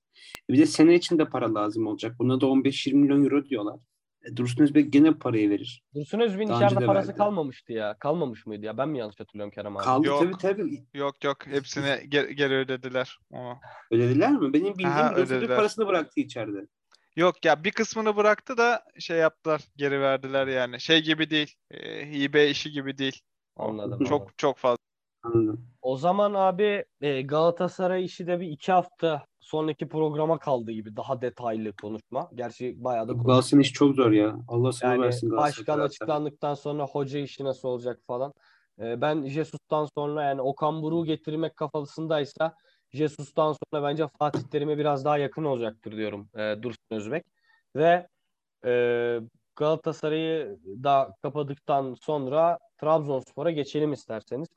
Bir 0.50 0.58
de 0.58 0.66
sene 0.66 0.96
içinde 0.96 1.26
para 1.26 1.54
lazım 1.56 1.88
olacak. 1.88 2.16
Buna 2.20 2.42
da 2.42 2.46
15-20 2.46 2.94
milyon 2.94 3.24
euro 3.24 3.46
diyorlar. 3.46 3.80
E, 4.26 4.38
Dursun 4.38 4.64
Özbek 4.64 4.94
gene 4.94 5.12
parayı 5.14 5.50
verir. 5.50 5.84
Dursun 5.96 6.20
Özbek'in 6.20 6.54
içeride 6.54 6.82
de 6.82 6.86
parası 6.86 7.08
verdi. 7.08 7.18
kalmamıştı 7.18 7.74
ya. 7.74 7.98
Kalmamış 8.00 8.46
mıydı 8.46 8.66
ya? 8.66 8.78
Ben 8.78 8.90
mi 8.90 9.00
yanlış 9.00 9.20
hatırlıyorum 9.20 9.52
Kerem 9.52 9.78
abi? 9.78 9.84
Kaldı 9.84 10.08
Yok. 10.08 10.20
tabii 10.20 10.38
tabii. 10.38 10.84
Yok 10.94 11.24
yok 11.24 11.48
hepsini 11.48 11.86
ge- 11.86 12.32
geri 12.32 12.54
ödediler. 12.54 13.20
Ama. 13.34 13.60
Ödediler 13.92 14.32
mi? 14.32 14.54
Benim 14.54 14.74
bildiğim 14.74 14.90
Aha, 14.90 15.16
ödediler. 15.16 15.58
parasını 15.58 15.88
bıraktı 15.88 16.20
içeride. 16.20 16.68
Yok 17.16 17.46
ya 17.46 17.64
bir 17.64 17.72
kısmını 17.72 18.16
bıraktı 18.16 18.58
da 18.58 18.84
şey 19.00 19.18
yaptılar 19.18 19.62
geri 19.78 20.02
verdiler 20.02 20.48
yani. 20.48 20.80
Şey 20.82 21.02
gibi 21.04 21.30
değil. 21.30 21.56
E, 21.72 22.12
hibe 22.12 22.50
işi 22.50 22.72
gibi 22.72 22.98
değil. 22.98 23.22
Anladım. 23.56 24.06
Çok 24.06 24.38
çok 24.38 24.58
fazla. 24.58 24.78
Anladım. 25.24 25.68
O 25.88 25.98
zaman 25.98 26.34
abi 26.34 26.86
e, 27.02 27.22
Galatasaray 27.22 28.06
işi 28.06 28.28
de 28.28 28.40
bir 28.40 28.48
iki 28.48 28.72
hafta 28.72 29.26
sonraki 29.40 29.90
programa 29.90 30.40
kaldı 30.40 30.72
gibi 30.72 30.96
daha 30.96 31.22
detaylı 31.22 31.74
konuşma. 31.74 32.30
Gerçi 32.34 32.84
bayağı 32.84 33.08
da. 33.08 33.14
Galatasaray'ın 33.14 33.62
işi 33.62 33.74
çok 33.74 33.96
zor 33.96 34.12
ya. 34.12 34.36
Allah 34.48 34.72
sana 34.72 34.92
Yani 34.92 35.02
versin 35.02 35.30
Galatasaray 35.30 35.50
başkan 35.50 35.66
taraftarı. 35.66 35.86
açıklandıktan 35.88 36.54
sonra 36.54 36.86
hoca 36.86 37.20
işi 37.20 37.44
nasıl 37.44 37.68
olacak 37.68 38.00
falan. 38.08 38.34
E, 38.80 39.02
ben 39.02 39.26
Jesus'tan 39.26 39.88
sonra 39.96 40.24
yani 40.24 40.42
Okan 40.42 40.82
Buruk'u 40.82 41.06
getirmek 41.06 41.56
kafasındaysa 41.56 42.56
Jesus'tan 42.90 43.52
sonra 43.54 43.84
bence 43.84 44.08
Fatih 44.20 44.44
Terim'e 44.44 44.78
biraz 44.78 45.06
daha 45.06 45.18
yakın 45.18 45.44
olacaktır 45.44 45.92
diyorum 45.92 46.30
e, 46.36 46.64
Dursun 46.64 46.86
Özbek. 46.92 47.26
Ve 47.76 48.08
e, 48.66 48.72
Galatasaray'ı 49.56 50.60
da 50.84 51.16
kapadıktan 51.22 51.96
sonra 52.02 52.60
Trabzonspor'a 52.78 53.52
geçelim 53.52 53.94
isterseniz. 53.94 54.48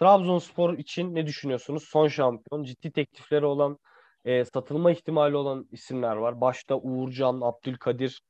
Trabzonspor 0.00 0.78
için 0.78 1.14
ne 1.14 1.26
düşünüyorsunuz? 1.26 1.84
Son 1.88 2.08
şampiyon, 2.08 2.64
ciddi 2.64 2.92
teklifleri 2.92 3.46
olan, 3.46 3.78
e, 4.24 4.44
satılma 4.44 4.90
ihtimali 4.90 5.36
olan 5.36 5.68
isimler 5.72 6.16
var. 6.16 6.40
Başta 6.40 6.76
Uğurcan, 6.76 7.40
Abdülkadir 7.40 8.22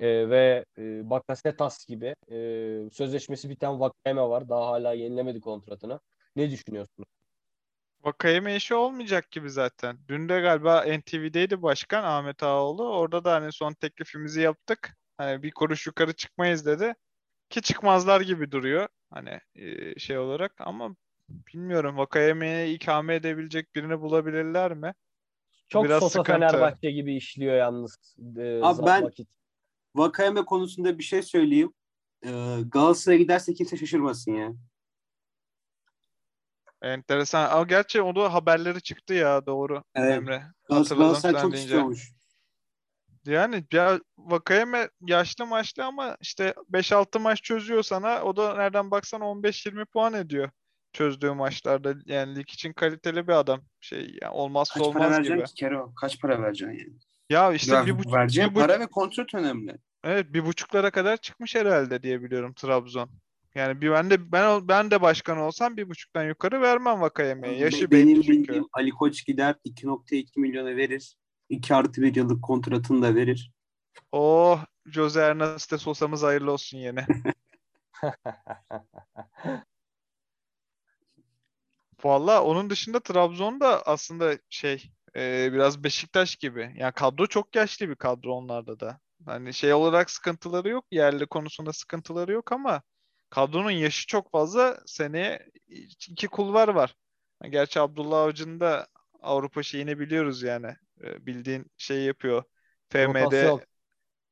e, 0.00 0.30
ve 0.30 0.64
e, 0.78 1.10
Bakasetas 1.10 1.86
gibi. 1.86 2.14
E, 2.30 2.36
sözleşmesi 2.92 3.50
biten 3.50 3.80
Vakayeme 3.80 4.22
var. 4.22 4.48
Daha 4.48 4.66
hala 4.66 4.92
yenilemedi 4.92 5.40
kontratını. 5.40 6.00
Ne 6.36 6.50
düşünüyorsunuz? 6.50 7.08
Vakayeme 8.04 8.56
işi 8.56 8.74
olmayacak 8.74 9.30
gibi 9.30 9.50
zaten. 9.50 9.98
Dün 10.08 10.28
de 10.28 10.40
galiba 10.40 10.84
NTV'deydi 10.84 11.62
başkan 11.62 12.04
Ahmet 12.04 12.42
Ağaoğlu. 12.42 12.88
Orada 12.88 13.24
da 13.24 13.32
hani 13.32 13.52
son 13.52 13.72
teklifimizi 13.72 14.40
yaptık. 14.40 14.96
Hani 15.18 15.42
bir 15.42 15.50
kuruş 15.50 15.86
yukarı 15.86 16.12
çıkmayız 16.12 16.66
dedi. 16.66 16.94
Ki 17.50 17.62
çıkmazlar 17.62 18.20
gibi 18.20 18.50
duruyor. 18.50 18.88
Hani 19.10 19.40
e, 19.54 19.98
şey 19.98 20.18
olarak 20.18 20.52
ama 20.58 20.96
bilmiyorum 21.30 21.96
Vakayeme'ye 21.96 22.72
ikame 22.72 23.14
edebilecek 23.14 23.74
birini 23.74 24.00
bulabilirler 24.00 24.74
mi? 24.74 24.94
Çok 25.68 25.84
Biraz 25.84 26.00
Sosa 26.00 26.18
sıkıntı. 26.18 26.32
Fenerbahçe 26.32 26.90
gibi 26.90 27.16
işliyor 27.16 27.56
yalnız. 27.56 28.16
E, 28.38 28.60
Abi 28.62 28.86
ben- 28.86 29.02
vakit. 29.02 29.28
Vakayeme 29.94 30.44
konusunda 30.44 30.98
bir 30.98 31.02
şey 31.02 31.22
söyleyeyim. 31.22 31.72
Ee, 32.24 32.58
Galatasaray'a 32.72 33.22
giderse 33.22 33.54
kimse 33.54 33.76
şaşırmasın 33.76 34.32
ya. 34.32 34.52
Enteresan. 36.82 37.50
Ama 37.50 37.62
gerçi 37.62 38.02
o 38.02 38.16
da 38.16 38.34
haberleri 38.34 38.82
çıktı 38.82 39.14
ya 39.14 39.46
doğru 39.46 39.82
Evet. 39.94 40.12
Emre. 40.14 40.26
Galatasaray, 40.28 40.78
Hatırladım 40.78 40.98
Galatasaray 40.98 41.42
çok 41.42 41.52
deyince. 41.52 41.64
istiyormuş. 41.66 42.12
Yani 43.26 43.64
ya 43.72 44.00
Vakayeme 44.18 44.88
yaşlı 45.06 45.46
maçlı 45.46 45.84
ama 45.84 46.16
işte 46.20 46.54
5-6 46.70 47.18
maç 47.18 47.42
çözüyor 47.42 47.82
sana. 47.82 48.22
O 48.22 48.36
da 48.36 48.54
nereden 48.54 48.90
baksan 48.90 49.20
15-20 49.20 49.84
puan 49.84 50.14
ediyor 50.14 50.50
çözdüğü 50.92 51.30
maçlarda. 51.30 51.94
Yani 52.06 52.36
lig 52.36 52.50
için 52.50 52.72
kaliteli 52.72 53.28
bir 53.28 53.32
adam. 53.32 53.60
Şey 53.80 54.18
yani 54.22 54.32
olmazsa 54.32 54.74
Kaç 54.80 54.92
para 54.92 55.04
olmaz 55.04 55.18
vereceksin 55.18 55.34
gibi. 55.36 55.46
ki 55.46 55.54
Kero? 55.54 55.94
Kaç 56.00 56.20
para 56.20 56.42
vereceksin 56.42 56.78
yani? 56.78 56.98
Ya 57.30 57.52
işte 57.52 57.74
Ya 57.74 57.86
bir 57.86 57.98
buçuk, 57.98 58.12
vereceğin 58.14 58.50
bir 58.50 58.54
buçuk- 58.54 58.66
para 58.68 58.80
ve 58.80 58.86
kontrat 58.86 59.34
önemli. 59.34 59.76
evet 60.04 60.26
bir 60.32 60.46
buçuklara 60.46 60.90
kadar 60.90 61.16
çıkmış 61.16 61.54
herhalde 61.54 62.02
diye 62.02 62.22
biliyorum 62.22 62.54
Trabzon. 62.54 63.10
Yani 63.54 63.80
bir 63.80 63.90
ben 63.90 64.10
de 64.10 64.32
ben 64.32 64.68
ben 64.68 64.90
de 64.90 65.02
başkan 65.02 65.38
olsam 65.38 65.76
bir 65.76 65.88
buçuktan 65.88 66.24
yukarı 66.24 66.60
vermem 66.60 67.00
Vakayeme'ye. 67.00 67.58
Yaşı 67.58 67.90
Be- 67.90 67.96
Benim 67.96 68.08
belli 68.08 68.22
çünkü. 68.22 68.42
bildiğim 68.42 68.64
Ali 68.72 68.90
Koç 68.90 69.26
gider 69.26 69.54
2.2 69.64 70.40
milyona 70.40 70.76
verir. 70.76 71.16
2 71.48 71.74
artı 71.74 72.02
1 72.02 72.14
yıllık 72.14 72.44
kontratını 72.44 73.02
da 73.02 73.14
verir. 73.14 73.52
Oh 74.12 74.64
Jose 74.86 75.20
Ernesto 75.20 75.78
Sosa'mız 75.78 76.22
hayırlı 76.22 76.52
olsun 76.52 76.78
yine. 76.78 77.06
Valla 82.04 82.44
onun 82.44 82.70
dışında 82.70 83.00
Trabzon'da 83.00 83.82
aslında 83.82 84.38
şey 84.50 84.92
e, 85.16 85.52
biraz 85.52 85.84
Beşiktaş 85.84 86.36
gibi. 86.36 86.74
Yani 86.76 86.92
kadro 86.92 87.26
çok 87.26 87.56
yaşlı 87.56 87.88
bir 87.88 87.96
kadro 87.96 88.32
onlarda 88.32 88.80
da. 88.80 89.00
Hani 89.26 89.54
şey 89.54 89.74
olarak 89.74 90.10
sıkıntıları 90.10 90.68
yok. 90.68 90.84
Yerli 90.90 91.26
konusunda 91.26 91.72
sıkıntıları 91.72 92.32
yok 92.32 92.52
ama 92.52 92.82
kadronun 93.30 93.70
yaşı 93.70 94.06
çok 94.06 94.30
fazla. 94.30 94.78
Seneye 94.86 95.50
iki 96.08 96.28
kulvar 96.28 96.68
var. 96.68 96.94
Gerçi 97.50 97.80
Abdullah 97.80 98.18
Avcı'nın 98.18 98.60
da 98.60 98.86
Avrupa 99.22 99.62
şeyini 99.62 99.98
biliyoruz 99.98 100.42
yani. 100.42 100.66
E, 101.04 101.26
Bildiğin 101.26 101.66
şey 101.76 102.02
yapıyor. 102.02 102.42
FM'de. 102.88 103.66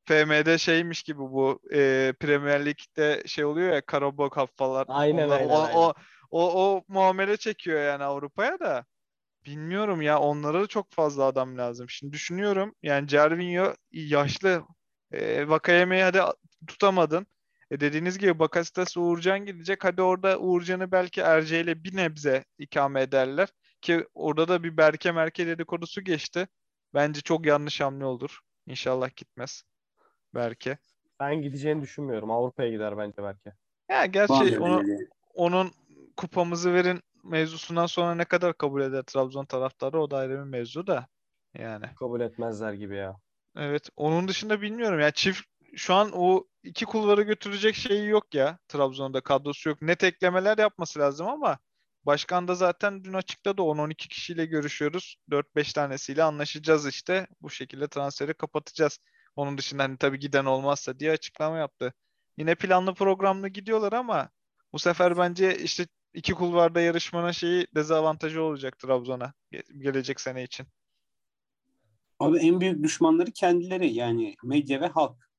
FM'de 0.07 0.59
şeymiş 0.59 1.03
gibi 1.03 1.19
bu 1.21 1.61
e, 1.73 2.13
Premier 2.21 2.67
Lig'de 2.67 3.23
şey 3.27 3.45
oluyor 3.45 3.73
ya 3.73 3.87
Karabağ 3.87 4.29
falan. 4.57 4.85
Aynen, 4.89 5.29
Onlar- 5.29 5.41
aynen, 5.41 5.51
o, 5.51 5.59
aynen. 5.59 5.79
O, 5.79 5.95
o, 6.31 6.75
o 6.77 6.85
muamele 6.89 7.37
çekiyor 7.37 7.83
yani 7.85 8.05
Avrupa'ya 8.05 8.61
da. 8.61 8.85
Bilmiyorum 9.47 10.03
ya 10.03 10.19
onlara 10.21 10.63
da 10.63 10.67
çok 10.67 10.93
fazla 10.93 11.25
adam 11.25 11.59
lazım. 11.59 11.91
Şimdi 11.91 12.13
düşünüyorum 12.13 12.75
yani 12.83 13.09
Cervinho 13.09 13.75
yaşlı. 13.93 14.65
E, 15.13 15.49
Vakayeme'yi 15.49 16.03
hadi 16.03 16.21
tutamadın. 16.67 17.27
E, 17.71 17.81
dediğiniz 17.81 18.19
gibi 18.19 18.39
Bakasetas 18.39 18.97
Uğurcan 18.97 19.47
gidecek. 19.47 19.85
Hadi 19.85 20.03
orada 20.03 20.39
Uğurcan'ı 20.39 20.93
belki 20.93 21.21
Erce 21.21 21.61
ile 21.61 21.85
bir 21.85 21.97
nebze 21.97 22.45
ikame 22.59 23.03
ederler. 23.03 23.49
Ki 23.85 24.07
orada 24.15 24.49
da 24.49 24.63
bir 24.63 24.77
Berke 24.77 25.13
Merke 25.13 25.47
dedikodusu 25.47 26.01
geçti. 26.01 26.49
Bence 26.95 27.21
çok 27.21 27.47
yanlış 27.47 27.81
hamle 27.81 28.05
olur. 28.05 28.39
İnşallah 28.67 29.17
gitmez. 29.17 29.63
Berke. 30.35 30.79
Ben 31.21 31.43
gideceğini 31.43 31.83
düşünmüyorum. 31.83 32.31
Avrupa'ya 32.31 32.71
gider 32.71 32.99
bence 32.99 33.23
belki. 33.23 33.53
Ya 33.91 34.07
gerçi 34.07 34.59
onu, 34.59 34.83
onun 35.35 35.71
kupamızı 36.17 36.75
verin 36.75 37.01
mevzusundan 37.25 37.87
sonra 37.87 38.15
ne 38.15 38.25
kadar 38.25 38.59
kabul 38.59 38.83
eder 38.83 39.03
Trabzon 39.03 39.45
taraftarı 39.45 40.01
o 40.01 40.11
da 40.11 40.17
ayrı 40.17 40.33
bir 40.33 40.51
mevzu 40.51 40.87
da. 40.87 41.07
Yani 41.55 41.87
Kabul 41.99 42.21
etmezler 42.21 42.73
gibi 42.73 42.97
ya. 42.97 43.17
evet 43.57 43.89
onun 43.97 44.29
dışında 44.29 44.63
bilmiyorum 44.63 45.01
ya 45.01 45.11
çift 45.11 45.43
şu 45.77 45.95
an 45.95 46.11
o 46.15 46.45
iki 46.63 46.85
kulvarı 46.85 47.23
götürecek 47.23 47.75
şeyi 47.75 48.09
yok 48.09 48.35
ya 48.35 48.59
Trabzon'da 48.69 49.21
kadrosu 49.21 49.69
yok. 49.69 49.83
Net 49.83 50.05
eklemeler 50.05 50.59
yapması 50.59 50.99
lazım 50.99 51.27
ama 51.27 51.59
başkan 52.07 52.49
da 52.49 52.55
zaten 52.55 53.05
dün 53.05 53.13
açıkladı 53.13 53.63
10-12 53.63 54.09
kişiyle 54.09 54.47
görüşüyoruz. 54.47 55.17
4-5 55.31 55.73
tanesiyle 55.73 56.23
anlaşacağız 56.23 56.87
işte. 56.87 57.27
Bu 57.43 57.51
şekilde 57.51 57.89
transferi 57.89 58.35
kapatacağız. 58.35 58.99
Onun 59.37 59.59
dışında 59.59 59.83
hani 59.83 59.97
tabii 59.99 60.19
giden 60.19 60.45
olmazsa 60.45 60.99
diye 60.99 61.11
açıklama 61.11 61.59
yaptı. 61.59 61.93
Yine 62.39 62.55
planlı 62.55 62.95
programlı 62.95 63.49
gidiyorlar 63.49 63.93
ama 63.93 64.31
bu 64.73 64.79
sefer 64.79 65.19
bence 65.19 65.59
işte 65.59 65.87
iki 66.15 66.35
kulvarda 66.35 66.81
yarışmanın 66.81 67.31
şeyi 67.31 67.67
dezavantajı 67.75 68.43
olacak 68.43 68.79
Trabzon'a 68.79 69.33
ge- 69.53 69.79
gelecek 69.83 70.21
sene 70.21 70.43
için. 70.43 70.67
Abi 72.19 72.39
en 72.39 72.61
büyük 72.61 72.83
düşmanları 72.83 73.31
kendileri 73.31 73.93
yani 73.93 74.35
medya 74.45 74.81
ve 74.81 74.87
halk. 74.87 75.31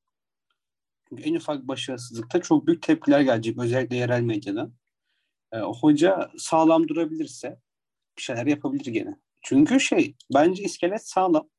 Çünkü 1.09 1.23
en 1.23 1.35
ufak 1.35 1.67
başarısızlıkta 1.67 2.41
çok 2.41 2.67
büyük 2.67 2.81
tepkiler 2.81 3.21
gelecek 3.21 3.57
özellikle 3.59 3.95
yerel 3.95 4.21
medyadan. 4.21 4.73
Ee, 5.55 5.59
hoca 5.59 6.31
sağlam 6.37 6.87
durabilirse 6.87 7.59
bir 8.17 8.21
şeyler 8.21 8.45
yapabilir 8.45 8.85
gene. 8.85 9.19
Çünkü 9.41 9.79
şey 9.79 10.15
bence 10.33 10.63
iskelet 10.63 11.07
sağlam. 11.07 11.49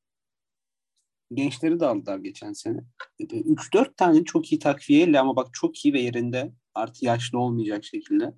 Gençleri 1.33 1.81
de 1.81 1.87
aldılar 1.87 2.19
geçen 2.19 2.53
sene. 2.53 2.81
3-4 3.21 3.97
tane 3.97 4.25
çok 4.25 4.53
iyi 4.53 4.59
takviyeyle 4.59 5.21
ama 5.21 5.37
bak 5.37 5.49
çok 5.53 5.85
iyi 5.85 5.95
ve 5.95 6.01
yerinde 6.01 6.53
artı 6.75 7.05
yaşlı 7.05 7.39
olmayacak 7.39 7.85
şekilde. 7.85 8.35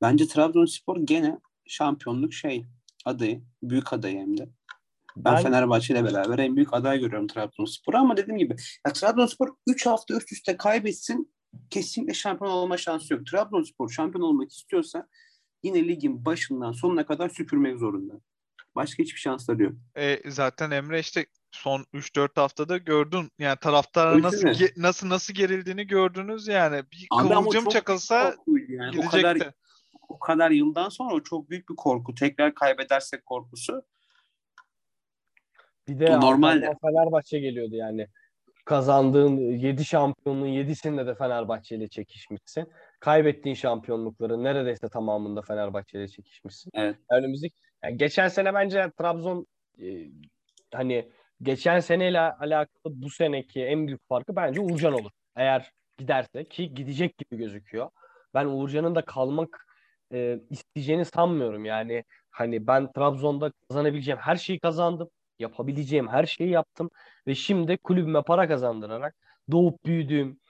Bence 0.00 0.26
Trabzonspor 0.26 0.96
gene 1.00 1.38
şampiyonluk 1.66 2.32
şey 2.32 2.66
adayı. 3.04 3.42
Büyük 3.62 3.92
adayı 3.92 4.18
hem 4.18 4.38
de. 4.38 4.48
Ben, 5.16 5.34
Ben 5.34 5.42
Fenerbahçe 5.42 5.94
ile 5.94 6.04
beraber 6.04 6.38
en 6.38 6.56
büyük 6.56 6.74
aday 6.74 6.98
görüyorum 6.98 7.26
Trabzonspor'u 7.26 7.96
ama 7.96 8.16
dediğim 8.16 8.38
gibi 8.38 8.56
ya 8.86 8.92
Trabzonspor 8.92 9.48
3 9.66 9.86
hafta 9.86 10.14
üst 10.16 10.32
üste 10.32 10.56
kaybetsin 10.56 11.35
kesinlikle 11.70 12.14
şampiyon 12.14 12.50
olma 12.52 12.76
şansı 12.76 13.14
yok. 13.14 13.26
Trabzonspor 13.26 13.90
şampiyon 13.90 14.24
olmak 14.24 14.50
istiyorsa 14.50 15.08
yine 15.62 15.88
ligin 15.88 16.24
başından 16.24 16.72
sonuna 16.72 17.06
kadar 17.06 17.28
süpürmek 17.28 17.78
zorunda. 17.78 18.14
Başka 18.74 19.02
hiçbir 19.02 19.20
şansları 19.20 19.62
yok. 19.62 19.72
E, 19.96 20.30
zaten 20.30 20.70
Emre 20.70 21.00
işte 21.00 21.26
son 21.50 21.86
3-4 21.94 22.40
haftada 22.40 22.76
gördün 22.76 23.30
yani 23.38 23.56
taraftarın 23.60 24.14
Öyle 24.14 24.26
nasıl 24.26 24.48
ge- 24.48 24.82
nasıl 24.82 25.08
nasıl 25.08 25.34
gerildiğini 25.34 25.86
gördünüz 25.86 26.48
yani. 26.48 26.82
Bir 26.92 27.06
Abi 27.10 27.28
kıvılcım 27.28 27.68
çakılsa 27.68 28.34
yani. 28.68 28.88
O 28.88 28.92
gidecekti. 28.92 29.10
kadar 29.22 29.52
o 30.08 30.18
kadar 30.18 30.50
yıldan 30.50 30.88
sonra 30.88 31.14
o 31.14 31.22
çok 31.22 31.50
büyük 31.50 31.68
bir 31.68 31.76
korku. 31.76 32.14
Tekrar 32.14 32.54
kaybedersek 32.54 33.26
korkusu. 33.26 33.82
bir 35.88 36.00
de 36.00 36.06
Bu 36.08 36.20
normal 36.20 36.48
arkamdan 36.48 36.78
Fenerbahçe 36.82 37.38
geliyordu 37.38 37.74
yani. 37.74 38.08
Kazandığın 38.66 39.36
7 39.36 39.84
şampiyonluğun 39.84 40.46
7'sinde 40.46 41.06
de 41.06 41.14
Fenerbahçe 41.14 41.76
ile 41.76 41.88
çekişmişsin. 41.88 42.68
Kaybettiğin 43.00 43.54
şampiyonlukların 43.54 44.44
neredeyse 44.44 44.88
tamamında 44.88 45.42
Fenerbahçe 45.42 45.98
ile 45.98 46.08
çekişmişsin. 46.08 46.70
Evet. 46.74 46.96
Önümüzdeki 47.10 47.54
yani 47.84 47.96
geçen 47.96 48.28
sene 48.28 48.54
bence 48.54 48.90
Trabzon 48.98 49.46
e, 49.82 49.86
hani 50.74 51.12
geçen 51.42 51.80
seneyle 51.80 52.20
alakalı 52.20 53.02
bu 53.02 53.10
seneki 53.10 53.64
en 53.64 53.86
büyük 53.86 54.08
farkı 54.08 54.36
bence 54.36 54.60
Uğurcan 54.60 54.92
olur. 54.92 55.10
Eğer 55.36 55.72
giderse 55.98 56.44
ki 56.44 56.74
gidecek 56.74 57.18
gibi 57.18 57.36
gözüküyor. 57.36 57.90
ben 58.34 58.46
Uğurcan'ın 58.46 58.94
da 58.94 59.04
kalmak 59.04 59.66
e, 60.12 60.40
isteyeceğini 60.50 61.04
sanmıyorum. 61.04 61.64
Yani 61.64 62.04
hani 62.30 62.66
ben 62.66 62.92
Trabzon'da 62.92 63.52
kazanabileceğim 63.68 64.20
her 64.20 64.36
şeyi 64.36 64.60
kazandım. 64.60 65.08
Yapabileceğim 65.38 66.08
her 66.08 66.26
şeyi 66.26 66.50
yaptım. 66.50 66.90
Ve 67.26 67.34
şimdi 67.34 67.76
kulübüme 67.76 68.22
para 68.22 68.48
kazandırarak 68.48 69.16
doğup 69.50 69.84
büyüdüğüm 69.84 70.40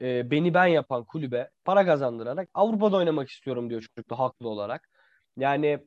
e, 0.00 0.30
beni 0.30 0.54
ben 0.54 0.66
yapan 0.66 1.04
kulübe 1.04 1.50
para 1.64 1.86
kazandırarak 1.86 2.48
Avrupa'da 2.54 2.96
oynamak 2.96 3.28
istiyorum 3.28 3.70
diyor 3.70 3.80
çocuk 3.80 4.10
da 4.10 4.18
haklı 4.18 4.48
olarak. 4.48 4.88
Yani 5.36 5.86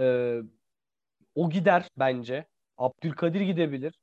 e, 0.00 0.38
o 1.34 1.50
gider 1.50 1.88
bence. 1.98 2.46
Abdülkadir 2.78 3.40
gidebilir. 3.40 3.94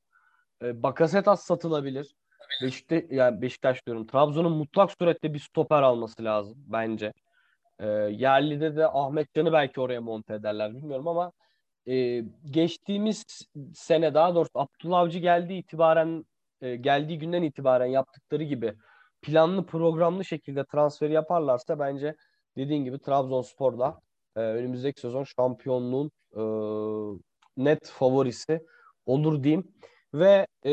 E, 0.63 0.83
Bakasetas 0.83 1.43
satılabilir. 1.43 2.15
Beşikte, 2.61 3.07
yani 3.09 3.41
Beşiktaş 3.41 3.85
diyorum. 3.85 4.07
Trabzon'un 4.07 4.51
mutlak 4.51 4.91
surette 4.99 5.33
bir 5.33 5.39
stoper 5.39 5.81
alması 5.81 6.23
lazım 6.23 6.57
bence. 6.67 7.13
E, 7.79 7.87
yerlide 8.11 8.75
de 8.75 8.87
Ahmet 8.87 9.33
Can'ı 9.33 9.53
belki 9.53 9.81
oraya 9.81 10.01
monte 10.01 10.33
ederler 10.33 10.75
bilmiyorum 10.75 11.07
ama 11.07 11.31
e, 11.87 12.23
geçtiğimiz 12.51 13.25
sene 13.73 14.13
daha 14.13 14.35
doğrusu 14.35 14.51
Abdullah 14.55 14.99
Avcı 14.99 15.19
geldiği 15.19 15.59
itibaren 15.59 16.25
e, 16.61 16.75
geldiği 16.75 17.19
günden 17.19 17.43
itibaren 17.43 17.85
yaptıkları 17.85 18.43
gibi 18.43 18.73
planlı 19.21 19.65
programlı 19.65 20.25
şekilde 20.25 20.65
transferi 20.65 21.13
yaparlarsa 21.13 21.79
bence 21.79 22.15
dediğin 22.57 22.83
gibi 22.83 22.99
Trabzonspor'da 22.99 24.01
e, 24.35 24.39
önümüzdeki 24.39 25.01
sezon 25.01 25.23
şampiyonluğun 25.23 26.11
e, 26.35 26.43
net 27.57 27.89
favorisi 27.89 28.61
olur 29.05 29.43
diyeyim. 29.43 29.71
Ve 30.13 30.47
e, 30.65 30.71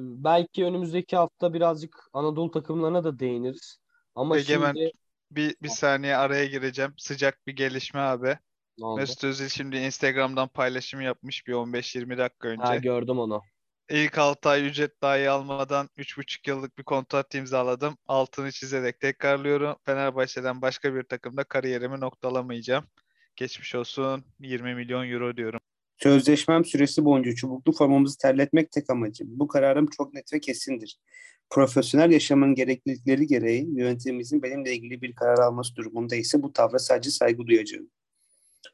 belki 0.00 0.64
önümüzdeki 0.64 1.16
hafta 1.16 1.54
birazcık 1.54 1.96
Anadolu 2.12 2.50
takımlarına 2.50 3.04
da 3.04 3.18
değiniriz. 3.18 3.78
Ama 4.14 4.38
Egemen 4.38 4.74
şimdi 4.74 4.90
bir, 5.30 5.56
bir 5.62 5.68
saniye 5.68 6.16
araya 6.16 6.46
gireceğim. 6.46 6.94
Sıcak 6.96 7.46
bir 7.46 7.56
gelişme 7.56 8.00
abi. 8.00 8.38
Ne 8.78 8.86
oldu? 8.86 9.00
Mesut 9.00 9.24
Özil 9.24 9.48
şimdi 9.48 9.76
Instagram'dan 9.76 10.48
paylaşım 10.48 11.00
yapmış 11.00 11.46
bir 11.46 11.52
15-20 11.52 12.18
dakika 12.18 12.48
önce. 12.48 12.62
Ha, 12.62 12.76
gördüm 12.76 13.18
onu. 13.18 13.42
İlk 13.90 14.18
6 14.18 14.48
ay 14.48 14.66
ücret 14.66 15.02
dahi 15.02 15.30
almadan 15.30 15.88
3,5 15.98 16.48
yıllık 16.50 16.78
bir 16.78 16.82
kontrat 16.82 17.34
imzaladım. 17.34 17.96
Altını 18.06 18.52
çizerek 18.52 19.00
tekrarlıyorum. 19.00 19.76
Fenerbahçe'den 19.84 20.62
başka 20.62 20.94
bir 20.94 21.02
takımda 21.02 21.44
kariyerimi 21.44 22.00
noktalamayacağım. 22.00 22.84
Geçmiş 23.36 23.74
olsun 23.74 24.24
20 24.40 24.74
milyon 24.74 25.10
euro 25.10 25.36
diyorum. 25.36 25.60
Sözleşmem 26.02 26.64
süresi 26.64 27.04
boyunca 27.04 27.34
çubuklu 27.34 27.72
formamızı 27.72 28.18
terletmek 28.18 28.72
tek 28.72 28.90
amacım. 28.90 29.28
Bu 29.30 29.48
kararım 29.48 29.86
çok 29.86 30.14
net 30.14 30.32
ve 30.32 30.40
kesindir. 30.40 30.98
Profesyonel 31.50 32.10
yaşamın 32.10 32.54
gereklilikleri 32.54 33.26
gereği 33.26 33.78
yönetimimizin 33.78 34.42
benimle 34.42 34.74
ilgili 34.74 35.02
bir 35.02 35.14
karar 35.14 35.38
alması 35.38 35.76
durumunda 35.76 36.16
ise 36.16 36.42
bu 36.42 36.52
tavra 36.52 36.78
sadece 36.78 37.10
saygı 37.10 37.46
duyacağım. 37.46 37.90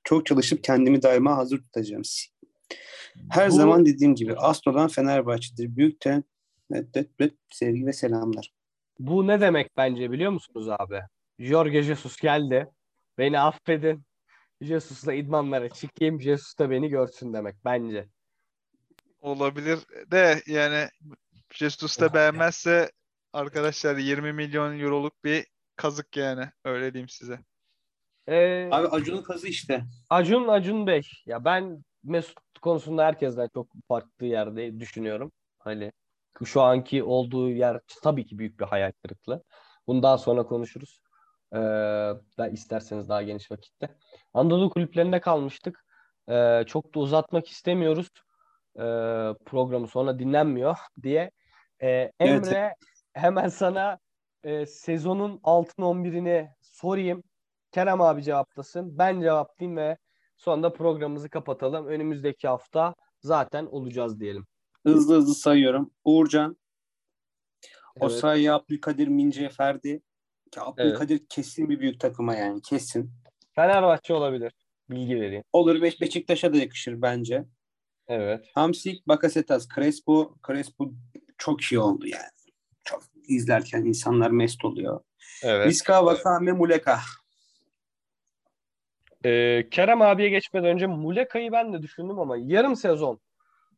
Çok 0.04 0.26
çalışıp 0.26 0.64
kendimi 0.64 1.02
daima 1.02 1.36
hazır 1.36 1.58
tutacağım. 1.58 2.02
Her 3.30 3.50
Bu- 3.50 3.54
zaman 3.54 3.86
dediğim 3.86 4.14
gibi 4.14 4.34
asıl 4.36 4.70
olan 4.70 4.88
Fenerbahçe'dir. 4.88 5.92
Evet, 6.72 6.88
evet, 6.94 7.34
sevgi 7.50 7.86
ve 7.86 7.92
selamlar. 7.92 8.52
Bu 8.98 9.26
ne 9.26 9.40
demek 9.40 9.76
bence 9.76 10.10
biliyor 10.10 10.30
musunuz 10.30 10.68
abi? 10.68 11.00
Jorge 11.38 11.82
Jesus 11.82 12.16
geldi. 12.16 12.68
Beni 13.18 13.40
affedin. 13.40 14.04
Jesus'la 14.60 15.14
idmanlara 15.14 15.68
çıkayım. 15.68 16.20
Jesus 16.20 16.58
da 16.58 16.70
beni 16.70 16.88
görsün 16.88 17.32
demek 17.32 17.56
bence. 17.64 18.08
Olabilir 19.20 19.78
de 20.10 20.42
yani 20.46 20.88
Jesus 21.52 22.00
da 22.00 22.14
beğenmezse 22.14 22.92
arkadaşlar 23.32 23.96
20 23.96 24.32
milyon 24.32 24.78
euroluk 24.78 25.24
bir 25.24 25.46
kazık 25.76 26.16
yani 26.16 26.44
öyle 26.64 26.92
diyeyim 26.92 27.08
size. 27.08 27.38
Ee, 28.28 28.68
Abi 28.70 28.88
Acun'un 28.88 29.22
kazı 29.22 29.48
işte. 29.48 29.84
Acun 30.10 30.48
Acun 30.48 30.86
Bey. 30.86 31.02
Ya 31.26 31.44
ben 31.44 31.84
Mesut 32.04 32.38
konusunda 32.62 33.04
herkesten 33.04 33.48
çok 33.54 33.66
farklı 33.88 34.26
yerde 34.26 34.80
düşünüyorum. 34.80 35.32
Hani 35.58 35.92
şu 36.44 36.62
anki 36.62 37.02
olduğu 37.02 37.50
yer 37.50 37.80
tabii 38.02 38.26
ki 38.26 38.38
büyük 38.38 38.60
bir 38.60 38.64
hayal 38.64 38.92
kırıklığı. 39.02 39.42
Bundan 39.86 40.16
sonra 40.16 40.46
konuşuruz. 40.46 41.00
Ee, 41.52 41.58
da 42.38 42.48
isterseniz 42.52 43.08
daha 43.08 43.22
geniş 43.22 43.50
vakitte. 43.50 43.88
Anadolu 44.34 44.70
kulüplerinde 44.70 45.20
kalmıştık. 45.20 45.84
Ee, 46.28 46.64
çok 46.66 46.94
da 46.94 47.00
uzatmak 47.00 47.48
istemiyoruz. 47.48 48.08
Ee, 48.76 48.80
programı 49.46 49.88
sonra 49.88 50.18
dinlenmiyor 50.18 50.76
diye. 51.02 51.30
Ee, 51.82 51.88
Evet. 51.88 52.12
Emre 52.20 52.74
hemen 53.12 53.48
sana 53.48 53.98
e, 54.44 54.66
sezonun 54.66 55.40
altın 55.42 55.82
11'ini 55.82 56.48
sorayım. 56.60 57.22
Kerem 57.72 58.00
abi 58.00 58.22
cevaplasın. 58.22 58.98
Ben 58.98 59.20
cevaplayayım 59.20 59.76
ve 59.76 59.96
sonra 60.36 60.62
da 60.62 60.72
programımızı 60.72 61.28
kapatalım. 61.28 61.86
Önümüzdeki 61.86 62.48
hafta 62.48 62.94
zaten 63.20 63.66
olacağız 63.66 64.20
diyelim. 64.20 64.46
Hızlı 64.86 65.16
hızlı 65.16 65.34
sayıyorum. 65.34 65.90
Uğurcan, 66.04 66.56
Evet. 67.96 68.04
Osayi, 68.04 68.52
Abdülkadir, 68.52 69.08
Mince, 69.08 69.48
Ferdi. 69.48 70.02
Ki 70.50 70.60
Abdülkadir 70.60 71.26
kesin 71.28 71.68
bir 71.68 71.80
büyük 71.80 72.00
takıma 72.00 72.34
yani 72.34 72.62
kesin. 72.62 73.12
Fenerbahçe 73.54 74.14
olabilir. 74.14 74.52
Bilgi 74.90 75.20
vereyim. 75.20 75.44
Olur 75.52 75.82
Beş 75.82 76.00
Beşiktaş'a 76.00 76.52
da 76.52 76.56
yakışır 76.56 77.02
bence. 77.02 77.44
Evet. 78.08 78.46
Hamsik, 78.54 79.08
Bakasetas, 79.08 79.68
Crespo. 79.74 80.36
Crespo 80.46 80.92
çok 81.38 81.62
iyi 81.62 81.78
oldu 81.78 82.06
yani. 82.06 82.52
Çok 82.84 83.02
izlerken 83.28 83.84
insanlar 83.84 84.30
mest 84.30 84.64
oluyor. 84.64 85.00
Evet. 85.42 85.68
Vizca, 85.68 86.04
Vakame, 86.04 86.52
Muleka. 86.52 86.98
Ee, 89.24 89.68
Kerem 89.70 90.02
abiye 90.02 90.28
geçmeden 90.28 90.68
önce 90.68 90.86
Muleka'yı 90.86 91.52
ben 91.52 91.72
de 91.72 91.82
düşündüm 91.82 92.18
ama 92.18 92.36
yarım 92.36 92.76
sezon 92.76 93.20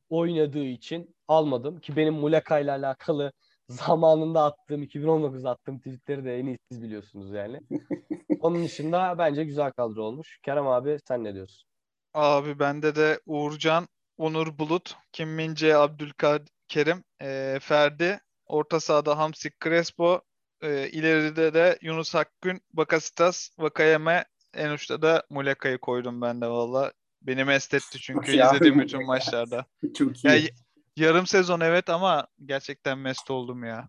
oynadığı 0.09 0.64
için 0.64 1.16
almadım. 1.28 1.80
Ki 1.80 1.97
benim 1.97 2.14
Muleka 2.14 2.59
ile 2.59 2.70
alakalı 2.72 3.32
zamanında 3.68 4.45
attığım 4.45 4.82
2019'da 4.82 5.51
attığım 5.51 5.78
tweetleri 5.78 6.24
de 6.24 6.38
en 6.38 6.47
iyi 6.47 6.59
siz 6.70 6.82
biliyorsunuz 6.82 7.30
yani. 7.32 7.61
Onun 8.40 8.64
dışında 8.64 9.14
bence 9.18 9.45
güzel 9.45 9.72
kadro 9.72 10.03
olmuş. 10.03 10.38
Kerem 10.42 10.66
abi 10.66 10.99
sen 11.09 11.24
ne 11.24 11.34
diyorsun? 11.34 11.68
Abi 12.14 12.59
bende 12.59 12.97
de 12.97 13.20
Uğurcan, 13.26 13.88
Onur 14.18 14.59
Bulut, 14.59 14.97
Kim 15.12 15.28
Min-jae, 15.28 15.74
Abdülkerim, 15.74 17.05
e, 17.22 17.59
Ferdi, 17.61 18.20
orta 18.47 18.80
sahada 18.80 19.18
Hamsik 19.18 19.61
Crespo, 19.61 20.20
e, 20.62 20.88
ileride 20.88 21.55
de 21.55 21.78
Yunus 21.82 22.14
Akgün, 22.14 22.61
Bakasitas, 22.72 23.51
Vakayeme, 23.59 24.24
en 24.57 24.70
uçta 24.70 25.02
da 25.02 25.22
Muleka'yı 25.30 25.78
koydum 25.78 26.20
ben 26.20 26.40
de 26.40 26.48
valla. 26.48 26.92
Beni 27.22 27.44
mest 27.44 27.74
etti 27.74 28.00
çünkü 28.00 28.32
izlediğim 28.32 28.78
bütün 28.78 29.07
maçlarda. 29.07 29.66
Çok 29.94 30.24
iyi. 30.24 30.28
Ya, 30.28 30.50
yarım 30.96 31.26
sezon 31.26 31.61
evet 31.61 31.90
ama 31.90 32.26
gerçekten 32.44 32.98
mest 32.98 33.30
oldum 33.30 33.64
ya. 33.64 33.88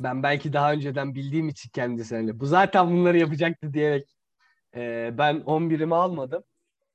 Ben 0.00 0.22
belki 0.22 0.52
daha 0.52 0.72
önceden 0.72 1.14
bildiğim 1.14 1.48
için 1.48 1.70
kendisine. 1.70 2.40
Bu 2.40 2.46
zaten 2.46 2.90
bunları 2.90 3.18
yapacaktı 3.18 3.72
diyerek 3.72 4.16
e, 4.76 5.10
ben 5.18 5.36
11'imi 5.36 5.94
almadım. 5.94 6.42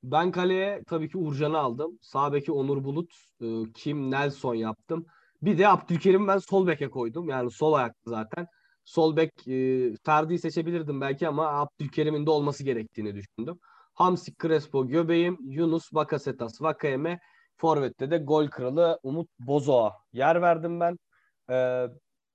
Ben 0.03 0.32
kaleye 0.32 0.84
tabii 0.88 1.09
ki 1.09 1.17
Uğurcan'ı 1.17 1.57
aldım. 1.57 1.99
Sağ 2.01 2.34
beki 2.34 2.51
Onur 2.51 2.84
Bulut, 2.84 3.13
e, 3.41 3.45
Kim 3.74 4.11
Nelson 4.11 4.55
yaptım. 4.55 5.05
Bir 5.41 5.57
de 5.57 5.67
Abdülkerim 5.67 6.28
ben 6.28 6.38
sol 6.38 6.67
beke 6.67 6.89
koydum. 6.89 7.30
Yani 7.30 7.51
sol 7.51 7.74
ayaklı 7.74 8.11
zaten. 8.11 8.47
Sol 8.84 9.15
bek 9.15 9.47
e, 9.47 9.91
Ferdi'yi 10.05 10.39
seçebilirdim 10.39 11.01
belki 11.01 11.27
ama 11.27 11.47
Abdülkerim'in 11.47 12.25
de 12.25 12.29
olması 12.29 12.63
gerektiğini 12.63 13.15
düşündüm. 13.15 13.59
Hamsik 13.93 14.39
Crespo 14.39 14.88
göbeğim, 14.88 15.38
Yunus, 15.41 15.93
Bakasetas, 15.93 16.61
Vakayeme, 16.61 17.19
Forvet'te 17.57 18.11
de 18.11 18.17
gol 18.17 18.47
kralı 18.47 18.99
Umut 19.03 19.29
Bozo'a 19.39 19.93
yer 20.13 20.41
verdim 20.41 20.79
ben. 20.79 20.97
E, 21.49 21.88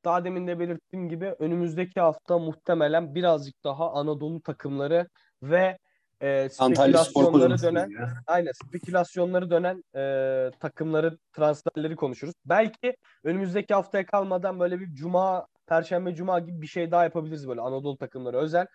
daha 0.05 0.25
demin 0.25 0.47
de 0.47 0.59
belirttiğim 0.59 1.09
gibi 1.09 1.35
önümüzdeki 1.39 2.01
hafta 2.01 2.39
muhtemelen 2.39 3.15
birazcık 3.15 3.65
daha 3.65 3.93
Anadolu 3.93 4.43
takımları 4.43 5.09
ve 5.43 5.79
e, 6.21 6.49
spekülasyonları 6.49 7.63
dönen 7.63 7.91
aynen 8.27 8.53
spekülasyonları 8.65 9.51
dönen 9.51 9.83
e, 9.97 10.51
takımları 10.61 11.19
transferleri 11.33 11.97
konuşuruz. 11.97 12.35
Belki 12.45 12.97
önümüzdeki 13.25 13.75
haftaya 13.75 14.07
kalmadan 14.07 14.61
böyle 14.61 14.81
bir 14.81 14.95
cuma, 14.95 15.47
perşembe 15.67 16.15
cuma 16.15 16.39
gibi 16.39 16.63
bir 16.63 16.67
şey 16.67 16.91
daha 16.91 17.05
yapabiliriz 17.05 17.49
böyle 17.49 17.61
Anadolu 17.61 17.97
takımları 17.97 18.37
özel. 18.37 18.67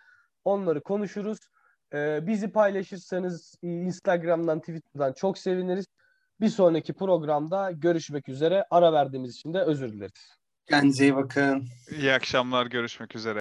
Onları 0.46 0.82
konuşuruz. 0.82 1.40
E, 1.94 2.28
bizi 2.28 2.52
paylaşırsanız 2.52 3.56
Instagram'dan, 3.62 4.60
Twitter'dan 4.60 5.14
çok 5.14 5.38
seviniriz. 5.38 5.86
Bir 6.42 6.50
sonraki 6.50 6.94
programda 6.94 7.72
görüşmek 7.72 8.30
üzere. 8.30 8.66
Ara 8.72 8.94
verdiğimiz 8.94 9.36
için 9.36 9.54
de 9.54 9.62
özür 9.62 9.94
dileriz. 9.94 10.38
Kendinize 10.66 11.04
iyi 11.04 11.16
bakın. 11.16 11.68
İyi 11.92 12.14
akşamlar, 12.14 12.66
görüşmek 12.66 13.16
üzere. 13.16 13.40